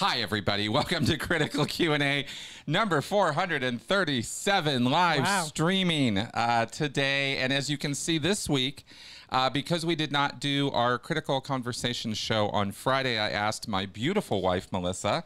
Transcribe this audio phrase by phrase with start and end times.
[0.00, 0.68] Hi, everybody.
[0.70, 2.24] Welcome to Critical Q&A
[2.66, 5.44] number 437 live Wow.
[5.44, 7.36] streaming uh, today.
[7.36, 8.86] And as you can see this week,
[9.28, 13.84] uh, because we did not do our Critical Conversation show on Friday, I asked my
[13.84, 15.22] beautiful wife, Melissa,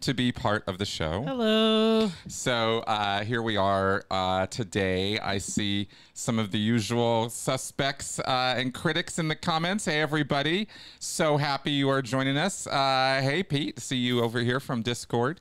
[0.00, 1.22] to be part of the show.
[1.22, 2.10] Hello.
[2.28, 5.18] So uh, here we are uh, today.
[5.18, 9.84] I see some of the usual suspects uh, and critics in the comments.
[9.86, 10.68] Hey, everybody.
[11.00, 12.66] So happy you are joining us.
[12.66, 13.80] Uh, hey, Pete.
[13.80, 15.40] See you over here from Discord.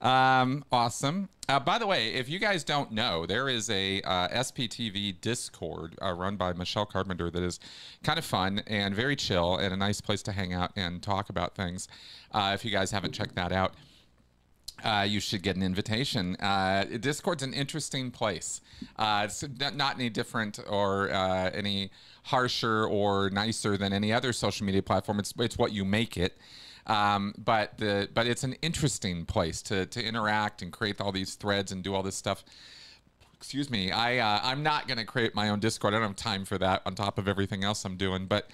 [0.00, 1.28] Um, awesome.
[1.48, 5.96] Uh, by the way, if you guys don't know, there is a uh, SPTV Discord
[6.02, 7.60] uh, run by Michelle Carpenter that is
[8.02, 11.30] kind of fun and very chill and a nice place to hang out and talk
[11.30, 11.88] about things.
[12.32, 13.74] Uh, if you guys haven't checked that out,
[14.82, 16.36] uh, you should get an invitation.
[16.36, 18.60] Uh, Discord's an interesting place.
[18.96, 21.90] Uh, it's not any different or uh, any
[22.24, 25.18] harsher or nicer than any other social media platform.
[25.18, 26.36] It's it's what you make it.
[26.86, 31.34] Um, but the but it's an interesting place to to interact and create all these
[31.34, 32.44] threads and do all this stuff.
[33.36, 33.90] Excuse me.
[33.90, 35.94] I uh, I'm not going to create my own Discord.
[35.94, 36.82] I don't have time for that.
[36.86, 38.50] On top of everything else I'm doing, but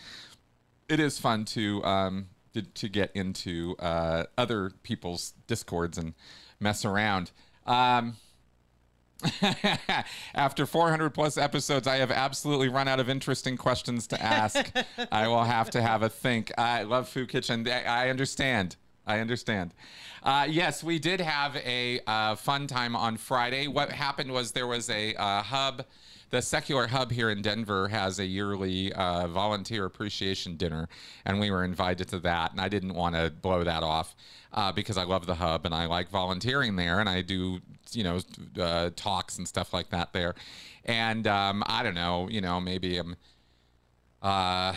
[0.88, 2.26] it is fun to um,
[2.62, 6.14] to, to get into uh, other people's discords and
[6.60, 7.30] mess around.
[7.66, 8.16] Um,
[10.34, 14.72] after 400 plus episodes, I have absolutely run out of interesting questions to ask.
[15.10, 16.52] I will have to have a think.
[16.56, 17.68] I love Food Kitchen.
[17.68, 18.76] I understand.
[19.06, 19.72] I understand.
[20.22, 23.66] Uh, yes, we did have a uh, fun time on Friday.
[23.66, 25.84] What happened was there was a uh, hub.
[26.30, 30.86] The Secular Hub here in Denver has a yearly uh, volunteer appreciation dinner,
[31.24, 32.50] and we were invited to that.
[32.50, 34.14] And I didn't want to blow that off
[34.52, 37.60] uh, because I love the hub and I like volunteering there, and I do,
[37.92, 38.20] you know,
[38.60, 40.34] uh, talks and stuff like that there.
[40.84, 43.16] And um, I don't know, you know, maybe I'm
[44.20, 44.74] uh,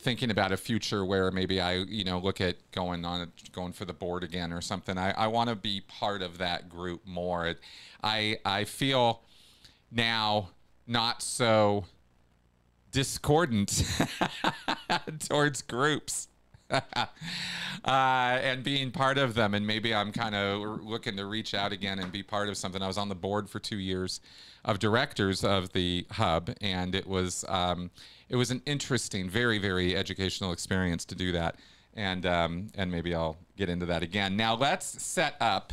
[0.00, 3.86] thinking about a future where maybe I, you know, look at going on, going for
[3.86, 4.98] the board again or something.
[4.98, 7.54] I, I want to be part of that group more.
[8.04, 9.22] I, I feel
[9.90, 10.50] now
[10.86, 11.84] not so
[12.90, 13.84] discordant
[15.28, 16.28] towards groups.
[16.70, 17.06] uh,
[17.84, 21.98] and being part of them, and maybe I'm kind of looking to reach out again
[21.98, 22.80] and be part of something.
[22.80, 24.20] I was on the board for two years
[24.64, 27.90] of directors of the hub, and it was um,
[28.28, 31.56] it was an interesting, very very educational experience to do that,
[31.94, 34.36] and um, and maybe I'll get into that again.
[34.36, 35.72] Now let's set up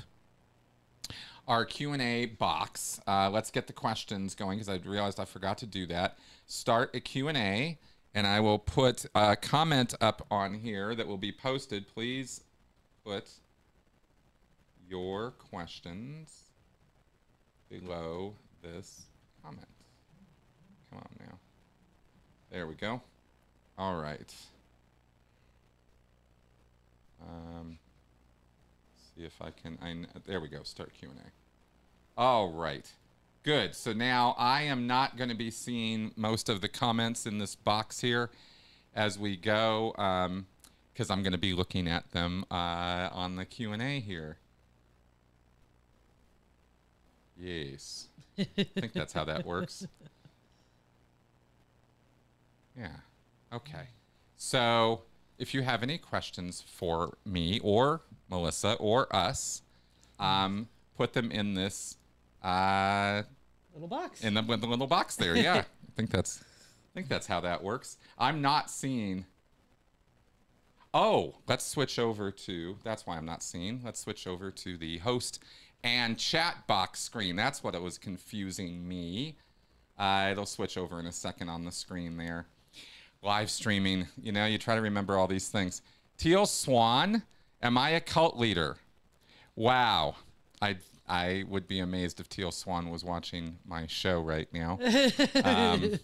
[1.48, 3.00] our Q&A box.
[3.08, 6.18] Uh, let's get the questions going because I realized I forgot to do that.
[6.46, 7.78] Start a Q&A
[8.14, 11.88] and I will put a comment up on here that will be posted.
[11.88, 12.44] Please
[13.06, 13.30] put
[14.90, 16.44] your questions
[17.70, 19.06] below this
[19.44, 19.68] comment.
[20.90, 21.38] Come on now.
[22.52, 23.02] There we go.
[23.78, 24.34] All right.
[27.22, 27.78] Um,
[29.20, 29.78] if I can.
[29.82, 29.96] I,
[30.26, 30.64] there we go.
[30.64, 32.20] Start Q and A.
[32.20, 32.92] All right.
[33.44, 33.76] Good.
[33.76, 37.56] So now I am not going to be seeing most of the comments in this
[37.56, 38.30] box here
[38.96, 39.94] as we go,
[40.94, 44.38] because I'm going to be looking at them uh, on the Q and A here.
[47.40, 48.08] Yes.
[48.38, 49.88] I think that's how that works.
[52.78, 52.88] Yeah.
[53.54, 53.88] Okay.
[54.36, 55.02] So
[55.38, 59.62] if you have any questions for me or Melissa or us,
[60.20, 60.68] um,
[60.98, 61.98] put them in this
[62.44, 63.24] uh,
[63.74, 64.24] Little box.
[64.24, 65.36] in the, in the little box there.
[65.38, 67.98] Yeah, I think that's I think that's how that works.
[68.18, 69.26] I'm not seeing.
[70.94, 72.78] Oh, let's switch over to.
[72.84, 73.82] That's why I'm not seeing.
[73.84, 75.44] Let's switch over to the host
[75.84, 77.36] and chat box screen.
[77.36, 79.38] That's what it was confusing me.
[80.00, 82.48] Uh, it'll switch over in a second on the screen there.
[83.22, 84.08] Live streaming.
[84.22, 85.82] You know, you try to remember all these things.
[86.18, 87.24] Teal Swan,
[87.62, 88.78] am I a cult leader?
[89.56, 90.16] Wow.
[90.62, 94.80] I I would be amazed if Teal Swan was watching my show right now.
[95.44, 95.98] Um,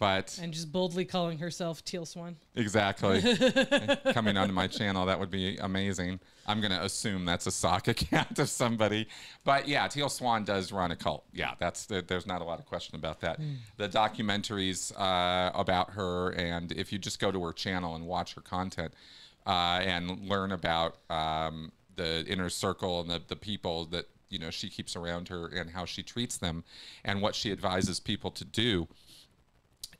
[0.00, 2.36] but and just boldly calling herself Teal Swan.
[2.56, 3.20] exactly.
[4.12, 6.18] Coming onto my channel, that would be amazing.
[6.46, 9.08] I'm going to assume that's a sock account of somebody.
[9.44, 11.24] But yeah, Teal Swan does run a cult.
[11.34, 13.38] Yeah, that's there's not a lot of question about that.
[13.76, 18.34] The documentaries uh, about her, and if you just go to her channel and watch
[18.34, 18.94] her content
[19.46, 24.48] uh, and learn about um, the inner circle and the, the people that you know
[24.50, 26.64] she keeps around her and how she treats them
[27.04, 28.88] and what she advises people to do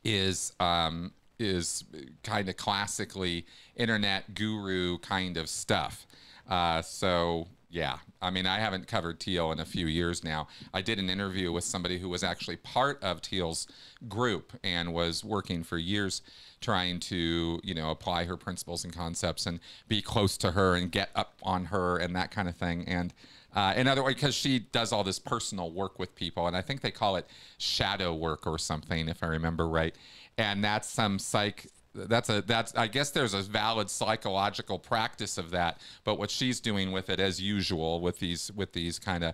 [0.03, 1.83] is um, is
[2.23, 3.45] kind of classically
[3.75, 6.05] internet guru kind of stuff.
[6.49, 7.99] Uh, so yeah.
[8.21, 10.49] I mean, I haven't covered Teal in a few years now.
[10.73, 13.65] I did an interview with somebody who was actually part of Teal's
[14.09, 16.21] group and was working for years
[16.59, 20.91] trying to, you know, apply her principles and concepts and be close to her and
[20.91, 22.83] get up on her and that kind of thing.
[22.87, 23.13] And
[23.53, 26.61] uh, in other words, because she does all this personal work with people, and I
[26.61, 27.27] think they call it
[27.57, 29.95] shadow work or something, if I remember right.
[30.37, 35.51] And that's some psych that's a that's i guess there's a valid psychological practice of
[35.51, 39.33] that but what she's doing with it as usual with these with these kind of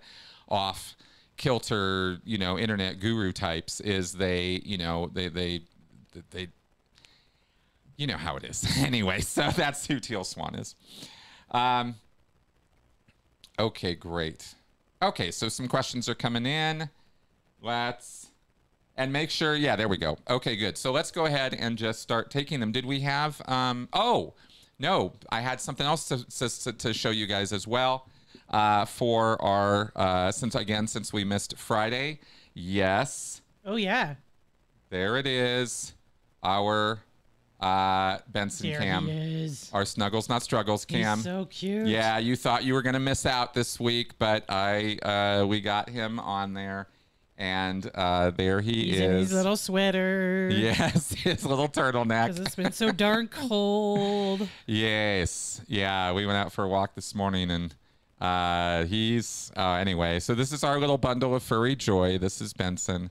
[0.49, 0.95] off
[1.37, 5.61] kilter you know internet guru types is they you know they they
[6.31, 6.47] they
[7.95, 10.75] you know how it is anyway so that's who teal swan is
[11.51, 11.95] um
[13.59, 14.55] okay great.
[15.01, 16.89] Okay so some questions are coming in.
[17.61, 18.31] Let's
[18.95, 20.17] and make sure yeah there we go.
[20.29, 20.77] Okay good.
[20.77, 22.71] So let's go ahead and just start taking them.
[22.71, 24.33] Did we have um oh
[24.79, 28.07] no i had something else to, to, to show you guys as well
[28.49, 32.19] uh, for our uh, since again since we missed friday.
[32.53, 33.41] Yes.
[33.65, 34.15] Oh yeah.
[34.89, 35.93] there it is.
[36.43, 36.99] Our
[37.59, 39.69] uh benson There cam he is.
[39.73, 41.87] our snuggles not struggles cam He's so cute.
[41.87, 45.89] yeah, you thought you were gonna miss out this week, but I uh, we got
[45.89, 46.87] him on there,
[47.35, 49.29] and uh, there he He's in is.
[49.29, 50.49] his little sweater.
[50.53, 52.27] yes, his little turtleneck.
[52.27, 54.47] Because it's been so darn cold.
[54.67, 57.73] Yes, yeah, we went out for a walk this morning, and
[58.21, 60.19] uh, he's uh, anyway.
[60.19, 62.19] So this is our little bundle of furry joy.
[62.19, 63.09] This is Benson.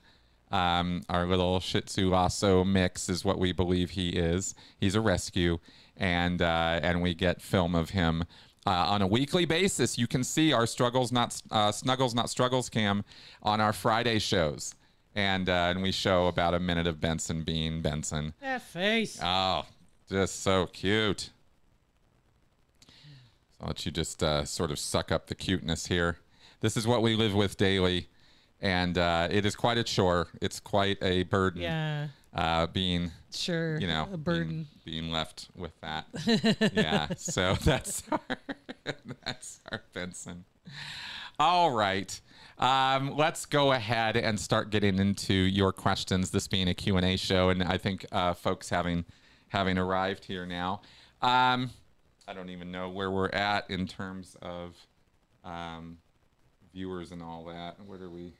[0.51, 4.55] Um, our little Shih Tzu Lhasa mix is what we believe he is.
[4.79, 5.59] He's a rescue,
[5.97, 8.23] and uh, and we get film of him
[8.65, 9.97] uh, on a weekly basis.
[9.97, 13.03] You can see our struggles, not uh, snuggles, not struggles cam
[13.43, 14.75] on our Friday shows,
[15.15, 18.33] and uh, and we show about a minute of Benson being Benson.
[18.41, 19.19] That face.
[19.21, 19.65] Oh,
[20.09, 21.29] just so cute.
[23.57, 26.17] So I'll let you just uh, sort of suck up the cuteness here.
[26.59, 28.07] This is what we live with daily,
[28.61, 30.27] and uh, it is quite a chore.
[30.41, 31.61] It's quite a burden.
[31.61, 32.07] yeah.
[32.33, 33.79] Uh, being, Sure.
[33.79, 34.67] you know, a burden.
[34.85, 36.05] Being, left with that.
[36.73, 37.07] yeah.
[37.17, 38.19] So that's our,
[39.25, 40.45] that's our Benson.
[41.39, 42.19] All right.
[42.59, 46.29] Um, let's go ahead and start getting into your questions.
[46.29, 49.05] This being a Q and A show, and I think uh, folks having
[49.49, 50.81] having arrived here now.
[51.21, 51.71] Um,
[52.27, 54.75] I don't even know where we're at in terms of
[55.43, 55.97] um,
[56.73, 57.77] viewers and all that.
[57.85, 58.33] Where do we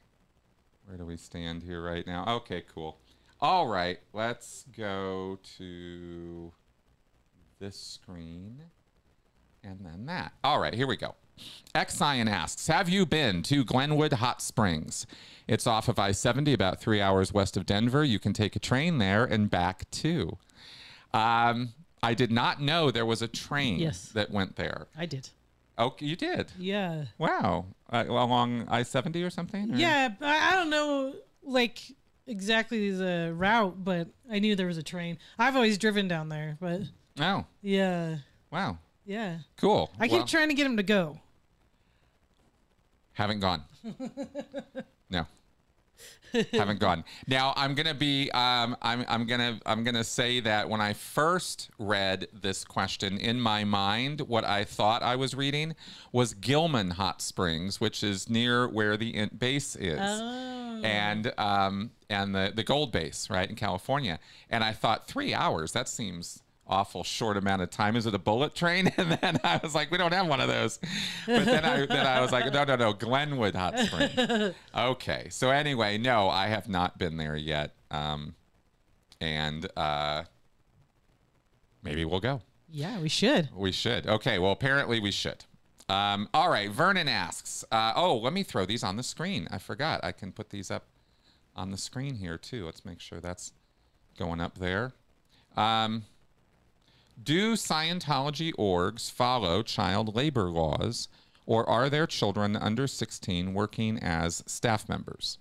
[0.87, 2.23] where do we stand here right now?
[2.27, 2.97] Okay, cool.
[3.41, 6.51] All right, let's go to
[7.59, 8.61] this screen
[9.63, 10.31] and then that.
[10.43, 11.15] All right, here we go.
[11.75, 15.05] Xion asks, have you been to Glenwood Hot Springs?
[15.47, 18.03] It's off of I-70, about three hours west of Denver.
[18.03, 20.37] You can take a train there and back too.
[21.13, 24.09] Um, I did not know there was a train Yes.
[24.13, 24.87] that went there.
[24.97, 25.29] I did.
[25.77, 26.51] Oh, you did?
[26.57, 27.05] Yeah.
[27.17, 27.65] Wow.
[27.91, 29.73] Uh, along I-70 or something?
[29.73, 30.09] or- Yeah.
[30.21, 31.13] I I don't know,
[31.43, 31.79] like
[32.25, 35.17] exactly the route, but I knew there was a train.
[35.37, 36.81] I've always driven down there, but
[37.19, 38.17] Oh, yeah,
[38.51, 38.77] wow.
[39.05, 39.39] yeah.
[39.57, 39.91] Cool.
[39.99, 41.19] I keep Well- trying to get him to go.
[43.13, 43.63] Haven't gone.
[45.09, 45.25] no.
[46.51, 47.03] Haven't gone.
[47.27, 48.29] Now I'm gonna be.
[48.31, 49.05] Um, I'm.
[49.07, 49.59] I'm gonna.
[49.65, 54.63] I'm gonna say that when I first read this question in my mind, what I
[54.63, 55.75] thought I was reading
[56.11, 59.99] was Gilman Hot Springs, which is near where the in- base is.
[59.99, 60.81] Oh.
[60.83, 64.19] and um, and the the gold base right in California.
[64.49, 67.95] And I thought three hours that seems awful short amount of time.
[67.95, 68.91] Is it a bullet train?
[68.97, 70.79] And then I was like, we don't have one of those.
[71.25, 74.53] But then I then I was like, no no no, Glenwood Hot Springs.
[74.75, 77.73] Okay, so anyway, no, I have not been there yet.
[77.91, 78.35] Um,
[79.21, 80.23] and uh,
[81.83, 82.41] maybe we'll go.
[82.69, 83.49] Yeah, we should.
[83.55, 84.07] We should.
[84.07, 84.39] Okay.
[84.39, 85.45] Well, apparently we should.
[85.89, 86.69] Um, all right.
[86.69, 87.63] Vernon asks.
[87.71, 89.47] Uh, oh, let me throw these on the screen.
[89.51, 90.03] I forgot.
[90.03, 90.87] I can put these up
[91.55, 92.65] on the screen here too.
[92.65, 93.53] Let's make sure that's
[94.17, 94.93] going up there.
[95.55, 96.03] Um,
[97.21, 101.07] do Scientology orgs follow child labor laws,
[101.45, 105.39] or are there children under 16 working as staff members?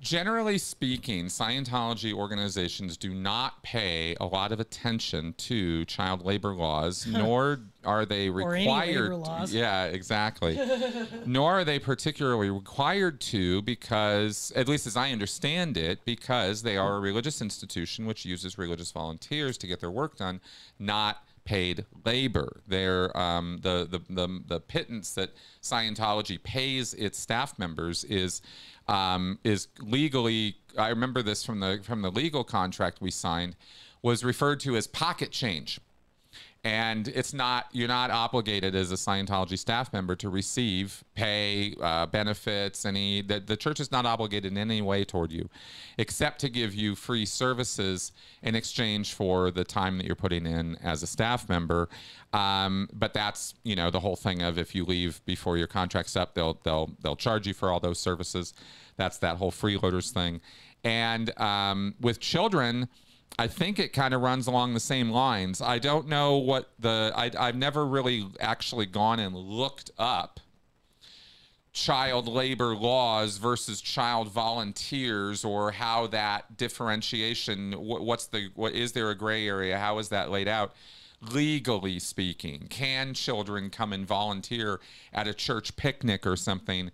[0.00, 7.04] Generally speaking, Scientology organizations do not pay a lot of attention to child labor laws,
[7.10, 9.48] nor are they Or any labor required.
[9.48, 10.60] Yeah, exactly.
[11.26, 16.76] nor are they particularly required to, because, at least as I understand it, because they
[16.76, 20.40] are a religious institution which uses religious volunteers to get their work done,
[20.78, 22.60] not paid labor.
[22.68, 25.30] They're um, the, the the the pittance that
[25.62, 28.42] Scientology pays its staff members is
[28.88, 30.56] um, is legally.
[30.76, 33.56] I remember this from the from the legal contract we signed
[34.02, 35.80] was referred to as pocket change.
[36.68, 42.04] And it's not you're not obligated as a Scientology staff member to receive pay, uh,
[42.04, 43.22] benefits, any.
[43.22, 45.48] The, the church is not obligated in any way toward you,
[45.96, 50.76] except to give you free services in exchange for the time that you're putting in
[50.82, 51.88] as a staff member.
[52.34, 56.16] Um, but that's you know the whole thing of if you leave before your contract's
[56.16, 58.52] up, they'll they'll they'll charge you for all those services.
[58.98, 60.42] That's that whole freeloaders thing,
[60.84, 62.90] and um, with children
[63.38, 65.60] I think it kind of runs along the same lines.
[65.60, 70.40] I don't know what the I, I've never really actually gone and looked up
[71.72, 78.92] child labor laws versus child volunteers or how that differentiation what, what's the what is
[78.92, 79.78] there a gray area?
[79.78, 80.72] How is that laid out?
[81.20, 84.80] Legally speaking can children come and volunteer
[85.12, 86.90] at a church picnic or something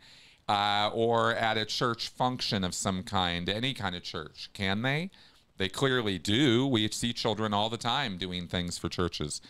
[0.47, 4.51] uh, or at a church function of some kind any kind of church?
[4.53, 5.11] Can they
[5.57, 6.67] they clearly do.
[6.67, 9.41] We see children all the time doing things for churches,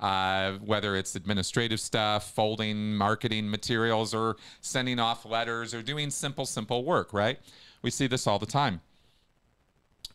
[0.00, 6.46] uh, whether it's administrative stuff, folding marketing materials, or sending off letters, or doing simple,
[6.46, 7.38] simple work, right?
[7.82, 8.80] We see this all the time.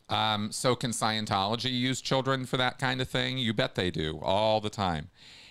[0.10, 3.38] Um, so, can Scientology use children for that kind of thing?
[3.38, 5.10] You bet they do all the time.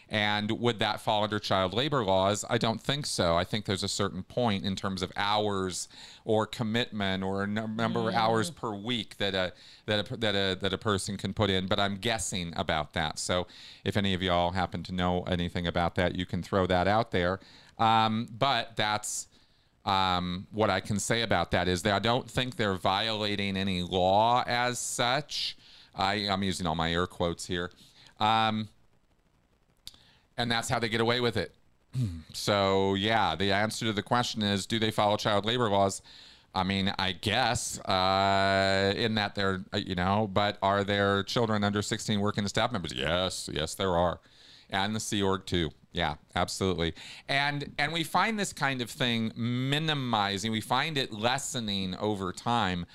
[0.08, 2.44] And would that fall under child labor laws?
[2.48, 3.36] I don't think so.
[3.36, 5.88] I think there's a certain point in terms of hours
[6.24, 8.08] or commitment or a number mm.
[8.08, 9.52] of hours per week that a
[9.86, 11.66] that a, that a that a person can put in.
[11.66, 13.18] But I'm guessing about that.
[13.18, 13.48] So
[13.84, 17.10] if any of y'all happen to know anything about that, you can throw that out
[17.10, 17.40] there.
[17.78, 19.26] Um, but that's
[19.84, 23.82] um, what I can say about that is that I don't think they're violating any
[23.82, 25.56] law as such.
[25.94, 27.70] I, am using all my air quotes here.
[28.18, 28.68] Um,
[30.36, 31.54] and that's how they get away with it.
[32.32, 36.02] so yeah, the answer to the question is: Do they follow child labor laws?
[36.54, 41.62] I mean, I guess uh, in that they're uh, you know, but are there children
[41.62, 42.94] under 16 working as staff members?
[42.94, 44.20] Yes, yes, there are,
[44.70, 45.70] and the Sea Org too.
[45.92, 46.94] Yeah, absolutely.
[47.28, 50.52] And and we find this kind of thing minimizing.
[50.52, 52.86] We find it lessening over time,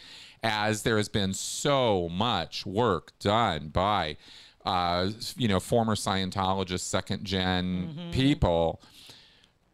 [0.44, 4.18] as there has been so much work done by
[4.66, 8.12] uh, you know, former Scientologists, second gen mm-hmm.
[8.12, 8.82] people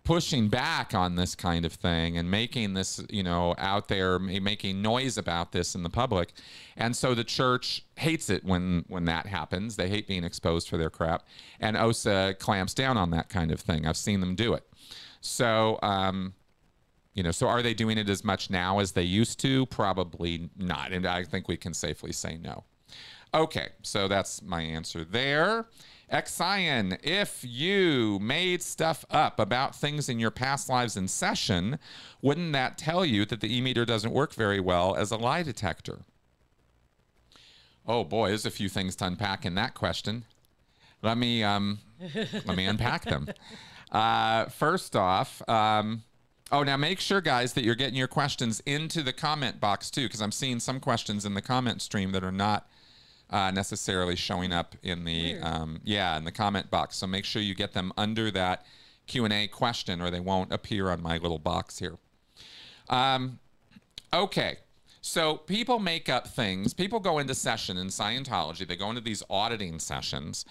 [0.07, 4.81] pushing back on this kind of thing and making this, you know, out there, making
[4.81, 6.31] noise about this in the public.
[6.77, 9.75] And so the church hates it when when that happens.
[9.75, 11.27] They hate being exposed for their crap.
[11.59, 13.85] And OSA clamps down on that kind of thing.
[13.85, 14.63] I've seen them do it.
[15.19, 16.35] So, um,
[17.13, 19.65] you know, so are they doing it as much now as they used to?
[19.65, 20.93] Probably not.
[20.93, 22.63] And I think we can safely say no.
[23.33, 25.67] Okay, so that's my answer there.
[26.11, 31.79] Exion, if you made stuff up about things in your past lives in session,
[32.21, 36.05] wouldn't that tell you that the e-meter doesn't work very well as a lie detector?
[37.85, 40.23] Oh boy, there's a few things to unpack in that question.
[41.01, 41.79] Let me um,
[42.45, 43.27] let me unpack them.
[43.89, 46.03] Uh, first off, um,
[46.51, 50.03] oh now make sure guys that you're getting your questions into the comment box too,
[50.03, 52.67] because I'm seeing some questions in the comment stream that are not
[53.29, 56.97] uh, necessarily showing up in the um, yeah in the comment box.
[56.97, 58.65] So make sure you get them under that
[59.07, 61.97] Q and A question, or they won't appear on my little box here.
[62.89, 63.39] Um,
[64.13, 64.57] okay.
[65.01, 66.73] So people make up things.
[66.73, 68.67] People go into session in Scientology.
[68.67, 70.43] They go into these auditing sessions,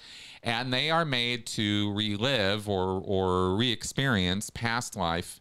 [0.43, 5.41] and they are made to relive or or re-experience past life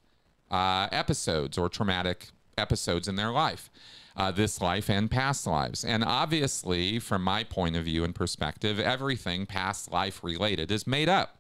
[0.52, 2.28] uh, episodes or traumatic
[2.58, 3.70] episodes in their life
[4.16, 5.84] uh, this life and past lives.
[5.84, 11.10] And obviously, from my point of view and perspective, everything past life related is made
[11.10, 11.38] up.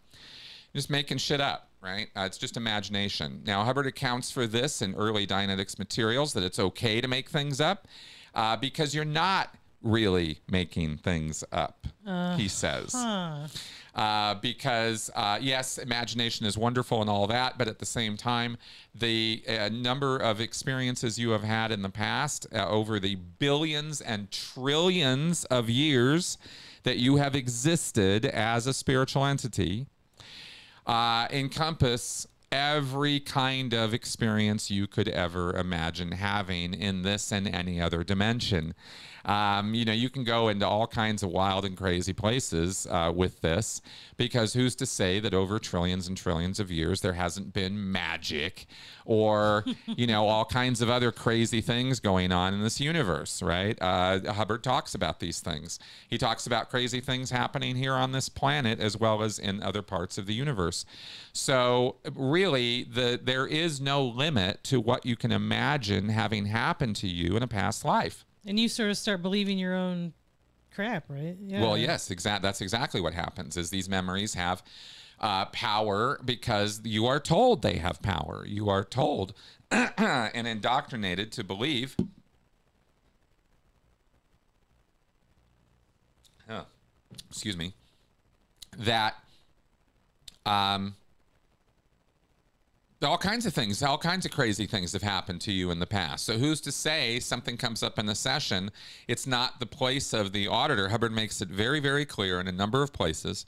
[0.74, 2.08] Just making shit up, right?
[2.16, 3.42] Uh, it's just imagination.
[3.46, 7.62] Now, Hubbard accounts for this in early Dianetics materials that it's okay to make things
[7.62, 7.88] up
[8.34, 12.92] uh, because you're not really making things up, uh, he says.
[12.94, 13.48] Huh
[13.96, 18.58] uh, because uh, yes, imagination is wonderful and all that, but at the same time,
[18.94, 24.02] the uh, number of experiences you have had in the past uh, over the billions
[24.02, 26.38] and trillions of years
[26.84, 29.88] that you have existed as a spiritual entity
[30.86, 37.82] uh, encompass every kind of experience you could ever imagine having in this and any
[37.82, 38.74] other dimension.
[39.26, 43.12] Um, you know, you can go into all kinds of wild and crazy places uh,
[43.14, 43.82] with this
[44.18, 48.68] because who's to say that over trillions and trillions of years there hasn't been magic
[49.04, 53.78] or, you know, all kinds of other crazy things going on in this universe, right?
[53.82, 55.80] Uh, Hubbard talks about these things.
[56.08, 59.82] He talks about crazy things happening here on this planet as well as in other
[59.82, 60.86] parts of the universe.
[61.34, 67.08] So, really, the there is no limit to what you can imagine having happened to
[67.08, 70.14] you in a past life and you sort of start believing your own
[70.74, 71.36] crap, right?
[71.42, 71.62] Yeah.
[71.62, 72.42] Well, yes, exact.
[72.42, 73.58] That's exactly what happens.
[73.58, 74.64] Is these memories have
[75.20, 78.46] uh, power because you are told they have power.
[78.48, 79.34] You are told
[79.72, 81.96] and indoctrinated to believe.
[87.30, 87.74] Excuse me.
[88.78, 89.16] That
[90.46, 90.96] um,
[93.04, 95.86] all kinds of things, all kinds of crazy things have happened to you in the
[95.86, 96.26] past.
[96.26, 98.72] So who's to say something comes up in the session?
[99.08, 100.90] It's not the place of the auditor.
[100.90, 103.46] Hubbard makes it very, very clear in a number of places.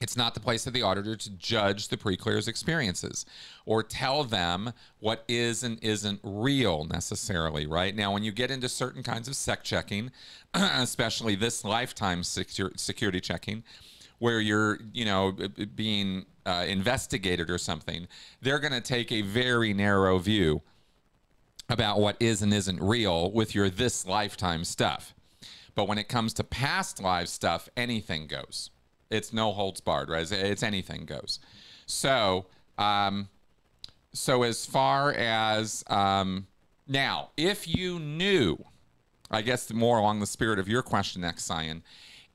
[0.00, 3.24] It's not the place of the auditor to judge the pre-clear's experiences
[3.64, 7.96] or tell them what is and isn't real necessarily, right?
[7.96, 10.10] Now, when you get into certain kinds of sec checking,
[10.54, 13.64] especially this lifetime secur- security checking,
[14.18, 15.32] where you're, you know,
[15.74, 18.08] being uh, investigated or something,
[18.40, 20.62] they're going to take a very narrow view
[21.68, 25.14] about what is and isn't real with your this lifetime stuff.
[25.74, 28.70] But when it comes to past life stuff, anything goes.
[29.10, 30.22] It's no holds barred, right?
[30.22, 31.38] It's, it's anything goes.
[31.86, 32.46] So,
[32.78, 33.28] um,
[34.12, 36.46] so as far as um,
[36.88, 38.64] now, if you knew,
[39.30, 41.82] I guess more along the spirit of your question, next Cyan,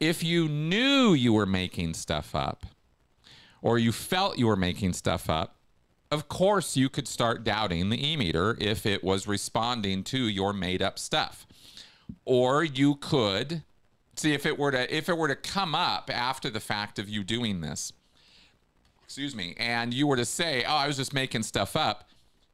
[0.01, 2.65] if you knew you were making stuff up,
[3.61, 5.57] or you felt you were making stuff up,
[6.09, 10.81] of course you could start doubting the e-meter if it was responding to your made
[10.81, 11.45] up stuff.
[12.25, 13.61] Or you could
[14.15, 17.07] see if it were to if it were to come up after the fact of
[17.07, 17.93] you doing this.
[19.03, 22.09] Excuse me, and you were to say, "Oh, I was just making stuff up."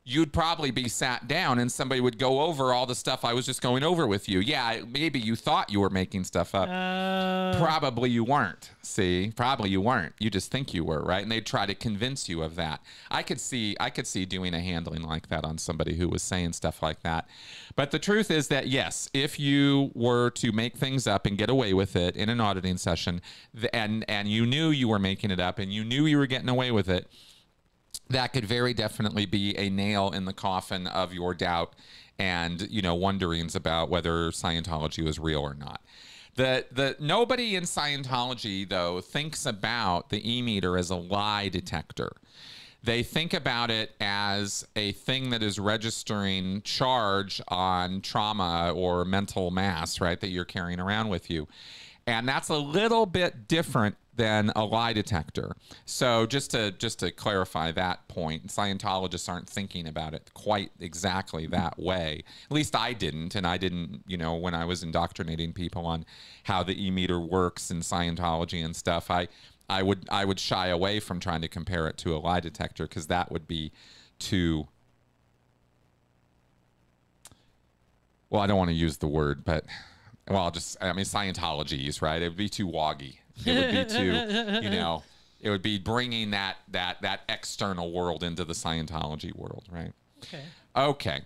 [0.08, 3.46] You'd probably be sat down and somebody would go over all the stuff I was
[3.46, 4.40] just going over with you.
[4.40, 6.70] Yeah, maybe you thought you were making stuff up.
[6.70, 8.72] Uh, Probably you weren't.
[8.82, 10.14] See, probably you weren't.
[10.18, 11.22] You just think you were, right?
[11.22, 12.82] And they'd try to convince you of that.
[13.12, 16.24] I could see, I could see doing a handling like that on somebody who was
[16.24, 17.28] saying stuff like that.
[17.76, 21.50] But the truth is that yes, if you were to make things up and get
[21.50, 23.22] away with it in an auditing session,
[23.74, 26.50] and and you knew you were making it up and you knew you were getting
[26.50, 27.08] away with it,
[28.10, 31.74] that could very definitely be a nail in the coffin of your doubt
[32.20, 35.82] and you know wonderings about whether Scientology was real or not.
[36.36, 42.12] The the nobody in Scientology though thinks about the e-meter as a lie detector.
[42.84, 49.51] They think about it as a thing that is registering charge on trauma or mental
[49.51, 51.48] mass, right, that you're carrying around with you.
[52.05, 55.56] And that's a little bit different than a lie detector.
[55.86, 61.48] So just to just to clarify that point, Scientologists aren't thinking about it quite exactly
[61.48, 62.24] that way.
[62.50, 66.06] At least I didn't, and I didn't, you know, when I was indoctrinating people on
[66.44, 69.10] how the e-meter works in Scientology and stuff.
[69.10, 69.27] I
[69.70, 72.88] I would I would shy away from trying to compare it to a lie detector
[72.88, 73.72] because that would be
[74.20, 74.68] too
[78.30, 79.66] well, I don't want to use the word, but
[80.27, 82.22] well, I'll just I mean Scientologies, right?
[82.22, 83.20] It would be too woggy.
[83.46, 85.04] It would be too, you know,
[85.40, 89.94] it would be bringing that that that external world into the Scientology world, right?
[90.24, 90.44] okay.
[90.76, 91.22] Okay.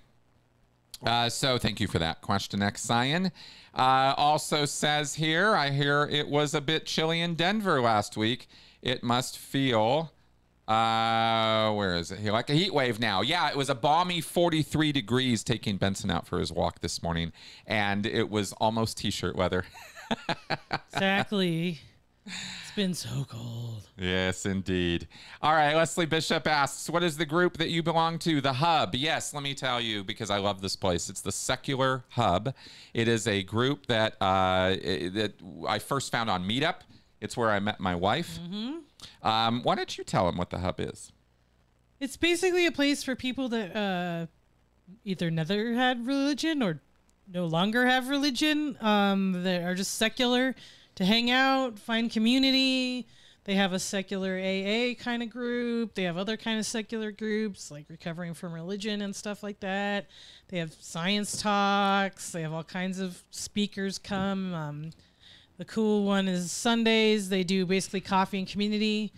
[1.05, 3.31] Uh, so thank you for that question, Next Cyan.
[3.73, 8.47] Uh, also says here, I hear it was a bit chilly in Denver last week.
[8.83, 10.11] It must feel,
[10.67, 12.31] uh, where is it here?
[12.31, 13.21] Like a heat wave now.
[13.21, 17.31] Yeah, it was a balmy 43 degrees taking Benson out for his walk this morning,
[17.65, 19.65] and it was almost t-shirt weather.
[20.93, 21.79] Exactly.
[22.61, 23.87] It's been so cold.
[23.97, 25.07] Yes, indeed.
[25.41, 28.95] All right, Leslie Bishop asks, "What is the group that you belong to?" The Hub.
[28.95, 31.09] Yes, let me tell you because I love this place.
[31.09, 32.53] It's the Secular Hub.
[32.93, 35.33] It is a group that uh, i- that
[35.67, 36.81] I first found on Meetup.
[37.19, 38.39] It's where I met my wife.
[39.23, 41.11] Um, why don't you tell them what the Hub is?
[41.99, 44.25] It's basically a place for people that uh,
[45.05, 46.81] either never had religion or
[47.31, 50.55] no longer have religion, um, that are just secular,
[51.01, 53.07] to hang out, find community.
[53.45, 55.95] They have a secular AA kind of group.
[55.95, 60.05] They have other kind of secular groups like recovering from religion and stuff like that.
[60.49, 62.31] They have science talks.
[62.31, 64.53] They have all kinds of speakers come.
[64.53, 64.91] Um,
[65.57, 67.29] the cool one is Sundays.
[67.29, 69.11] They do basically coffee and community,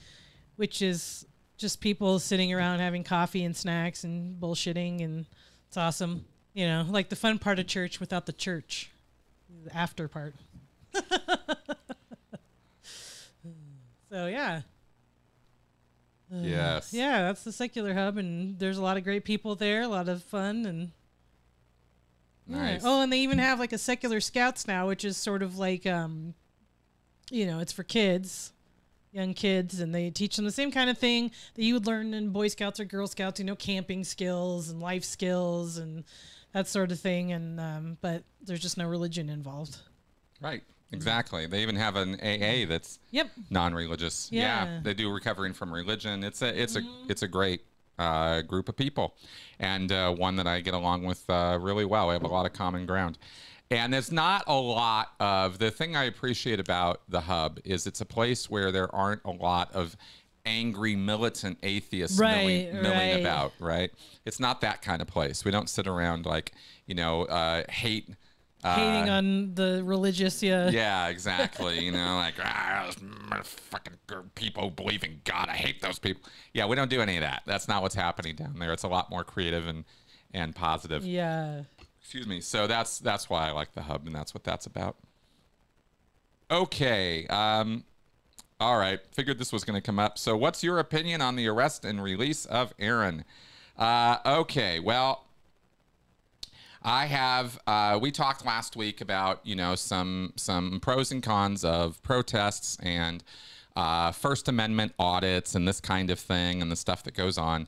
[0.56, 1.26] which is
[1.58, 5.26] just people sitting around having coffee and snacks and bullshitting, and
[5.68, 6.24] it's awesome.
[6.54, 8.90] You know, like the fun part of church without the church,
[9.66, 10.36] the after part.
[14.14, 14.62] so yeah,
[16.30, 16.94] yes.
[16.94, 20.08] yeah, that's the secular hub, and there's a lot of great people there, a lot
[20.08, 20.92] of fun, and
[22.46, 22.58] yeah.
[22.58, 22.82] Nice.
[22.84, 25.88] Oh, and they even have like a secular scouts now, which is sort of like,
[25.88, 26.36] um,
[27.32, 28.54] you know, it's for kids,
[29.12, 32.14] young kids, and they teach them the same kind of thing that you would learn
[32.14, 33.40] in Boy Scouts or Girl Scouts.
[33.40, 36.04] You know, camping skills and life skills and
[36.52, 37.32] that sort of thing.
[37.32, 39.78] And um, but there's just no religion involved.
[40.40, 40.62] Right.
[40.94, 41.46] Exactly.
[41.48, 43.30] They even have an AA that's Yep.
[43.50, 44.30] non-religious.
[44.32, 44.66] Yeah.
[44.66, 44.80] Yeah.
[44.84, 46.24] they do recovering from religion.
[46.24, 47.62] It's a it's a it's a great
[48.00, 49.16] uh, group of people,
[49.60, 52.08] and uh, one that I get along with uh, really well.
[52.08, 53.18] We have a lot of common ground.
[53.72, 58.02] And there's not a lot of the thing I appreciate about the hub is it's
[58.02, 59.96] a place where there aren't a lot of
[60.46, 63.20] angry militant atheists milling, Right, milling right.
[63.22, 63.92] about, right?
[64.26, 65.44] It's not that kind of place.
[65.46, 66.52] We don't sit around like,
[66.86, 67.64] you know, uh,
[68.64, 70.70] hate uh, Hating on the religious, yeah.
[70.70, 71.80] yeah, exactly.
[71.80, 73.94] You know, like ah, those fucking
[74.36, 75.50] people who believe in God.
[75.50, 76.24] I hate those people.
[76.54, 77.44] Yeah, we don't do any of that.
[77.46, 78.74] That's not what's happening down there.
[78.74, 79.86] It's a lot more creative and
[80.34, 81.06] and positive.
[81.06, 81.64] Yeah.
[82.02, 82.42] Excuse me.
[82.42, 84.98] So that's that's why I like the hub, and that's what that's about.
[86.52, 87.28] Okay.
[87.28, 87.84] Um.
[88.60, 89.00] All right.
[89.12, 90.18] Figured this was going to come up.
[90.18, 93.26] So, what's your opinion on the arrest and release of Aaron?
[93.78, 94.80] Uh, okay.
[94.80, 95.26] Well,
[96.84, 97.60] I have.
[97.66, 102.78] Uh, we talked last week about you know some some pros and cons of protests
[102.82, 103.24] and
[103.76, 107.68] uh, First Amendment audits and this kind of thing and the stuff that goes on,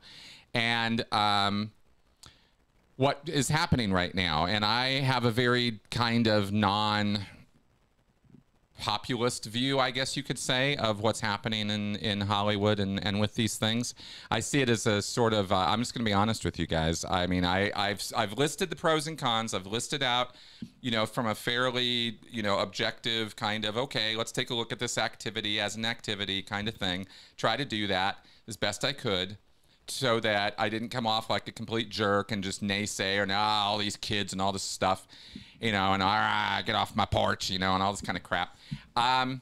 [0.54, 1.72] and um,
[2.98, 4.46] what is happening right now.
[4.46, 7.26] And I have a very kind of non
[8.78, 13.20] populist view, I guess you could say, of what's happening in, in Hollywood and, and
[13.20, 13.94] with these things.
[14.30, 16.60] I see it as a sort of, uh, I'm just going to be honest with
[16.60, 17.06] you guys.
[17.06, 19.54] I mean, I, I've, I've listed the pros and cons.
[19.54, 20.36] I've listed out,
[20.82, 24.72] you know, from a fairly, you know, objective kind of, okay, let's take a look
[24.72, 27.08] at this activity as an activity kind of thing.
[27.38, 29.38] Try to do that as best I could
[29.88, 33.66] so that I didn't come off like a complete jerk and just naysay or nah,
[33.66, 35.08] all these kids and all this stuff,
[35.60, 38.18] you know, and all right, get off my porch, you know, and all this kind
[38.18, 38.58] of crap.
[38.96, 39.42] Um,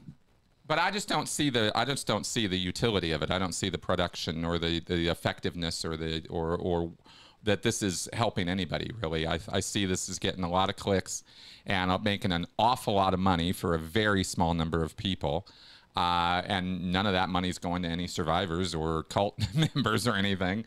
[0.66, 3.32] but I just don't see the I just don't see the utility of it.
[3.32, 6.92] I don't see the production or the the effectiveness or the or or
[7.44, 9.28] that this is helping anybody really.
[9.28, 11.24] I, I see this is getting a lot of clicks
[11.66, 15.46] and uh, making an awful lot of money for a very small number of people.
[15.96, 19.40] Uh, and none of that money is going to any survivors or cult
[19.76, 20.66] members or anything.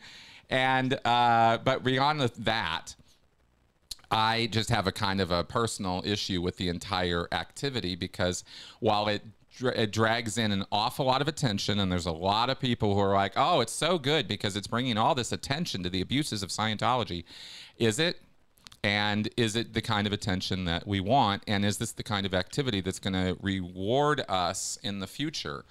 [0.49, 2.95] And uh, but beyond that,
[4.09, 8.43] I just have a kind of a personal issue with the entire activity because
[8.79, 9.21] while it
[9.59, 12.99] it drags in an awful lot of attention and there's a lot of people who
[12.99, 16.43] are like, "Oh, it's so good because it's bringing all this attention to the abuses
[16.43, 17.23] of Scientology."
[17.77, 18.21] Is it?
[18.87, 21.43] And is it the kind of attention that we want?
[21.45, 25.65] And is this the kind of activity that's going to reward us in the future?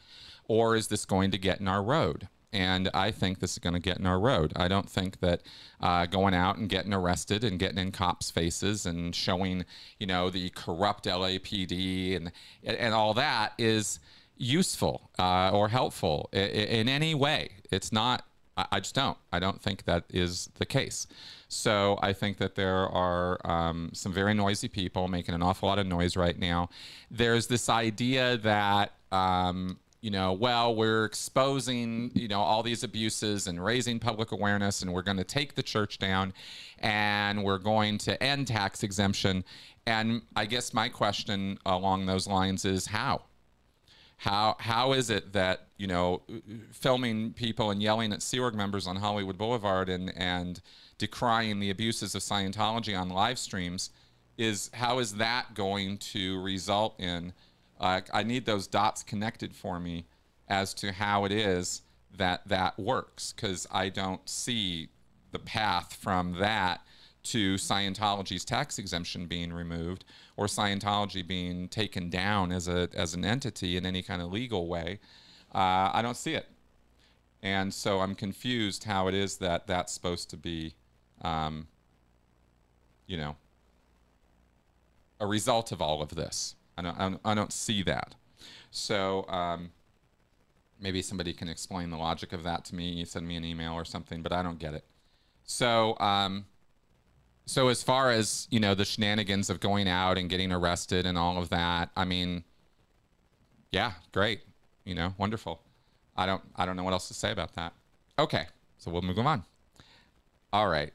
[0.48, 2.28] Or is this going to get in our road?
[2.52, 4.52] And I think this is going to get in our road.
[4.54, 5.40] I don't think that
[5.80, 9.64] uh, going out and getting arrested and getting in cops' faces and showing,
[9.98, 12.32] you know, the corrupt LAPD and
[12.64, 13.98] and all that is
[14.36, 17.48] useful uh, or helpful in, in any way.
[17.70, 18.26] It's not.
[18.56, 19.18] I I just don't.
[19.32, 21.06] I don't think that is the case.
[21.48, 25.78] So I think that there are um, some very noisy people making an awful lot
[25.78, 26.70] of noise right now.
[27.10, 28.92] There's this idea that.
[29.12, 34.82] Um, you know, well, we're exposing, you know, all these abuses and raising public awareness,
[34.82, 36.32] and we're going to take the church down
[36.78, 39.42] and we're going to end tax exemption.
[39.86, 43.22] And I guess my question along those lines is how?
[44.18, 46.22] How how is it that you know
[46.72, 50.60] filming people and yelling at Sea Org members on Hollywood Boulevard and and
[50.98, 53.90] decrying the abuses of Scientology on live streams
[54.38, 57.32] is how is that going to result in
[57.78, 60.06] uh, I need those dots connected for me
[60.48, 61.82] as to how it is
[62.16, 63.32] that that works?
[63.32, 64.88] Because I don't see
[65.32, 66.80] the path from that
[67.24, 70.04] to Scientology's tax exemption being removed
[70.36, 74.68] or Scientology being taken down as a as an entity in any kind of legal
[74.68, 75.00] way.
[75.54, 76.46] Uh, I don't see it,
[77.42, 80.74] and so I'm confused how it is that that's supposed to be,
[81.22, 81.68] um,
[83.06, 83.36] you know,
[85.20, 86.54] a result of all of this.
[86.76, 88.14] I don't, I don't, I don't see that.
[88.70, 89.70] So um,
[90.80, 93.04] maybe somebody can explain the logic of that to me.
[93.04, 94.84] Send me an email or something, but I don't get it.
[95.44, 96.46] So, um,
[97.46, 101.16] so as far as you know, the shenanigans of going out and getting arrested and
[101.16, 102.44] all of that, I mean,
[103.70, 104.40] yeah, great,
[104.84, 105.60] you know, wonderful.
[106.16, 107.72] I don't, I don't know what else to say about that.
[108.18, 108.46] Okay,
[108.78, 109.44] so we'll move on.
[110.52, 110.92] All right.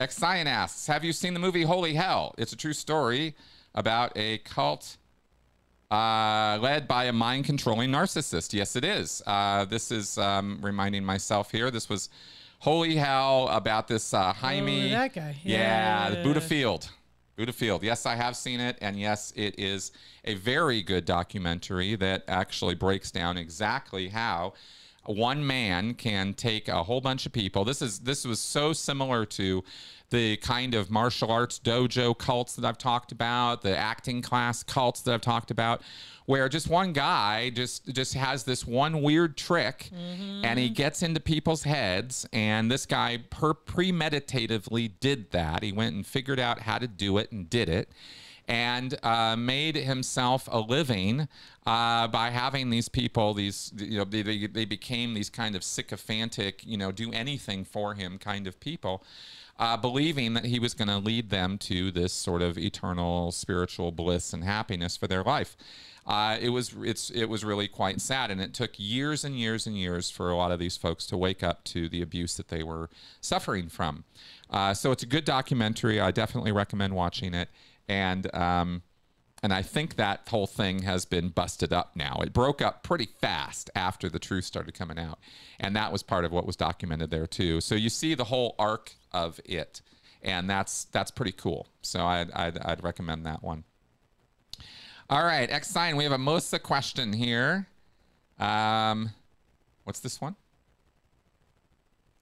[0.00, 2.34] Exion asks, have you seen the movie Holy Hell?
[2.38, 3.36] It's a true story
[3.74, 4.96] about a cult
[5.90, 8.52] uh, led by a mind controlling narcissist.
[8.52, 9.22] Yes, it is.
[9.26, 11.70] Uh, this is um, reminding myself here.
[11.70, 12.08] This was
[12.62, 14.86] Holy Hell about this uh, Jaime.
[14.94, 15.36] Oh, that guy.
[15.42, 16.22] Yeah, the Yeah.
[16.22, 16.88] Buddha Field.
[17.34, 17.82] Buddha Field.
[17.82, 18.78] Yes, I have seen it.
[18.80, 19.90] And yes, it is
[20.24, 24.52] a very good documentary that actually breaks down exactly how
[25.04, 27.64] one man can take a whole bunch of people.
[27.64, 29.64] This is this was so similar to
[30.10, 35.00] the kind of martial arts dojo cults that I've talked about, the acting class cults
[35.02, 35.80] that I've talked about,
[36.26, 40.44] where just one guy just just has this one weird trick mm-hmm.
[40.44, 45.62] and he gets into people's heads and this guy per premeditatively did that.
[45.62, 47.88] He went and figured out how to do it and did it
[48.48, 51.28] and uh, made himself a living
[51.66, 55.62] uh, by having these people these you know they, they, they became these kind of
[55.62, 59.02] sycophantic you know do anything for him kind of people
[59.58, 63.92] uh, believing that he was going to lead them to this sort of eternal spiritual
[63.92, 65.56] bliss and happiness for their life
[66.06, 69.66] uh, it was it's it was really quite sad, and it took years and years
[69.66, 72.48] and years for a lot of these folks to wake up to the abuse that
[72.48, 74.04] they were suffering from.
[74.50, 76.00] Uh, so it's a good documentary.
[76.00, 77.48] I definitely recommend watching it,
[77.88, 78.82] and um,
[79.42, 82.20] and I think that whole thing has been busted up now.
[82.22, 85.18] It broke up pretty fast after the truth started coming out,
[85.58, 87.60] and that was part of what was documented there too.
[87.60, 89.82] So you see the whole arc of it,
[90.22, 91.66] and that's that's pretty cool.
[91.82, 93.64] So I'd I'd, I'd recommend that one.
[95.10, 95.96] All right, X sign.
[95.96, 97.66] We have a Melissa question here.
[98.38, 99.10] Um,
[99.84, 100.36] what's this one?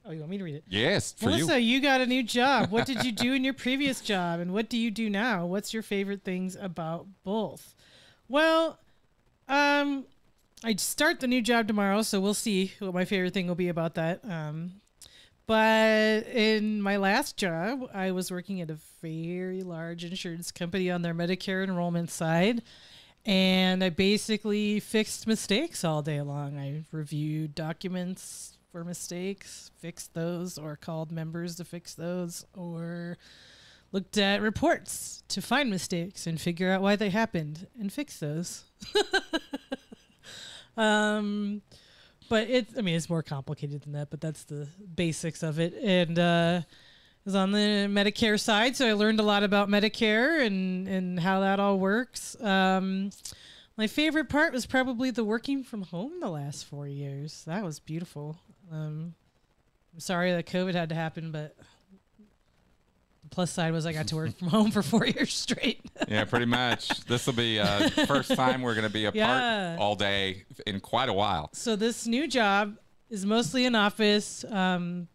[0.04, 0.64] Oh, you want me to read it?
[0.68, 1.74] Yes, for Melissa, you.
[1.74, 2.70] you got a new job.
[2.70, 5.46] What did you do in your previous job, and what do you do now?
[5.46, 7.74] What's your favorite things about both?
[8.28, 8.78] Well,
[9.48, 10.06] um,
[10.64, 13.68] I start the new job tomorrow, so we'll see what my favorite thing will be
[13.68, 14.24] about that.
[14.24, 14.80] Um,
[15.46, 21.02] but in my last job, I was working at a very large insurance company on
[21.02, 22.62] their Medicare enrollment side.
[23.26, 26.56] And I basically fixed mistakes all day long.
[26.56, 33.18] I reviewed documents for mistakes, fixed those, or called members to fix those, or
[33.92, 38.64] looked at reports to find mistakes and figure out why they happened and fix those.
[40.76, 41.62] um,
[42.28, 45.74] but it's I mean it's more complicated than that, but that's the basics of it.
[45.74, 46.66] And uh, I
[47.24, 51.40] was on the Medicare side, so I learned a lot about Medicare and and how
[51.40, 52.40] that all works.
[52.40, 53.10] Um,
[53.76, 57.44] my favorite part was probably the working from home the last four years.
[57.46, 58.38] That was beautiful.
[58.70, 59.14] Um,
[59.92, 61.56] I'm sorry that COVID had to happen, but
[63.22, 65.80] the plus side was I got to work from home for four years straight.
[66.08, 67.04] yeah, pretty much.
[67.06, 69.76] This will be uh, first time we're going to be apart Yeah.
[69.78, 71.50] all day in quite a while.
[71.52, 72.76] so this new job
[73.08, 74.44] is mostly in office.
[74.48, 75.08] Um,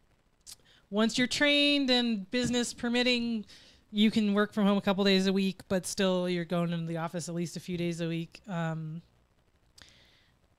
[0.90, 3.46] once you're trained and business permitting,
[3.92, 6.86] you can work from home a couple days a week, but still you're going into
[6.88, 8.42] the office at least a few days a week.
[8.50, 9.02] Um,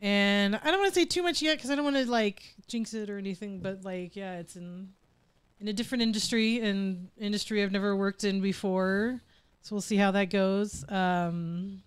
[0.01, 2.55] and I don't want to say too much yet because I don't want to like
[2.67, 3.61] jinx it or anything.
[3.61, 4.91] But like, yeah, it's in
[5.59, 9.23] in a different industry, and industry I've never worked in before.
[9.63, 10.85] So we'll see how that goes.
[10.89, 11.83] Um,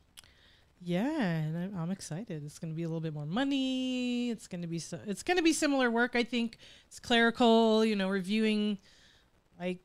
[0.81, 2.43] yeah, and I'm, I'm excited.
[2.45, 4.31] It's going to be a little bit more money.
[4.31, 6.15] It's going to be so, it's going to be similar work.
[6.15, 7.85] I think it's clerical.
[7.85, 8.79] You know, reviewing
[9.59, 9.79] like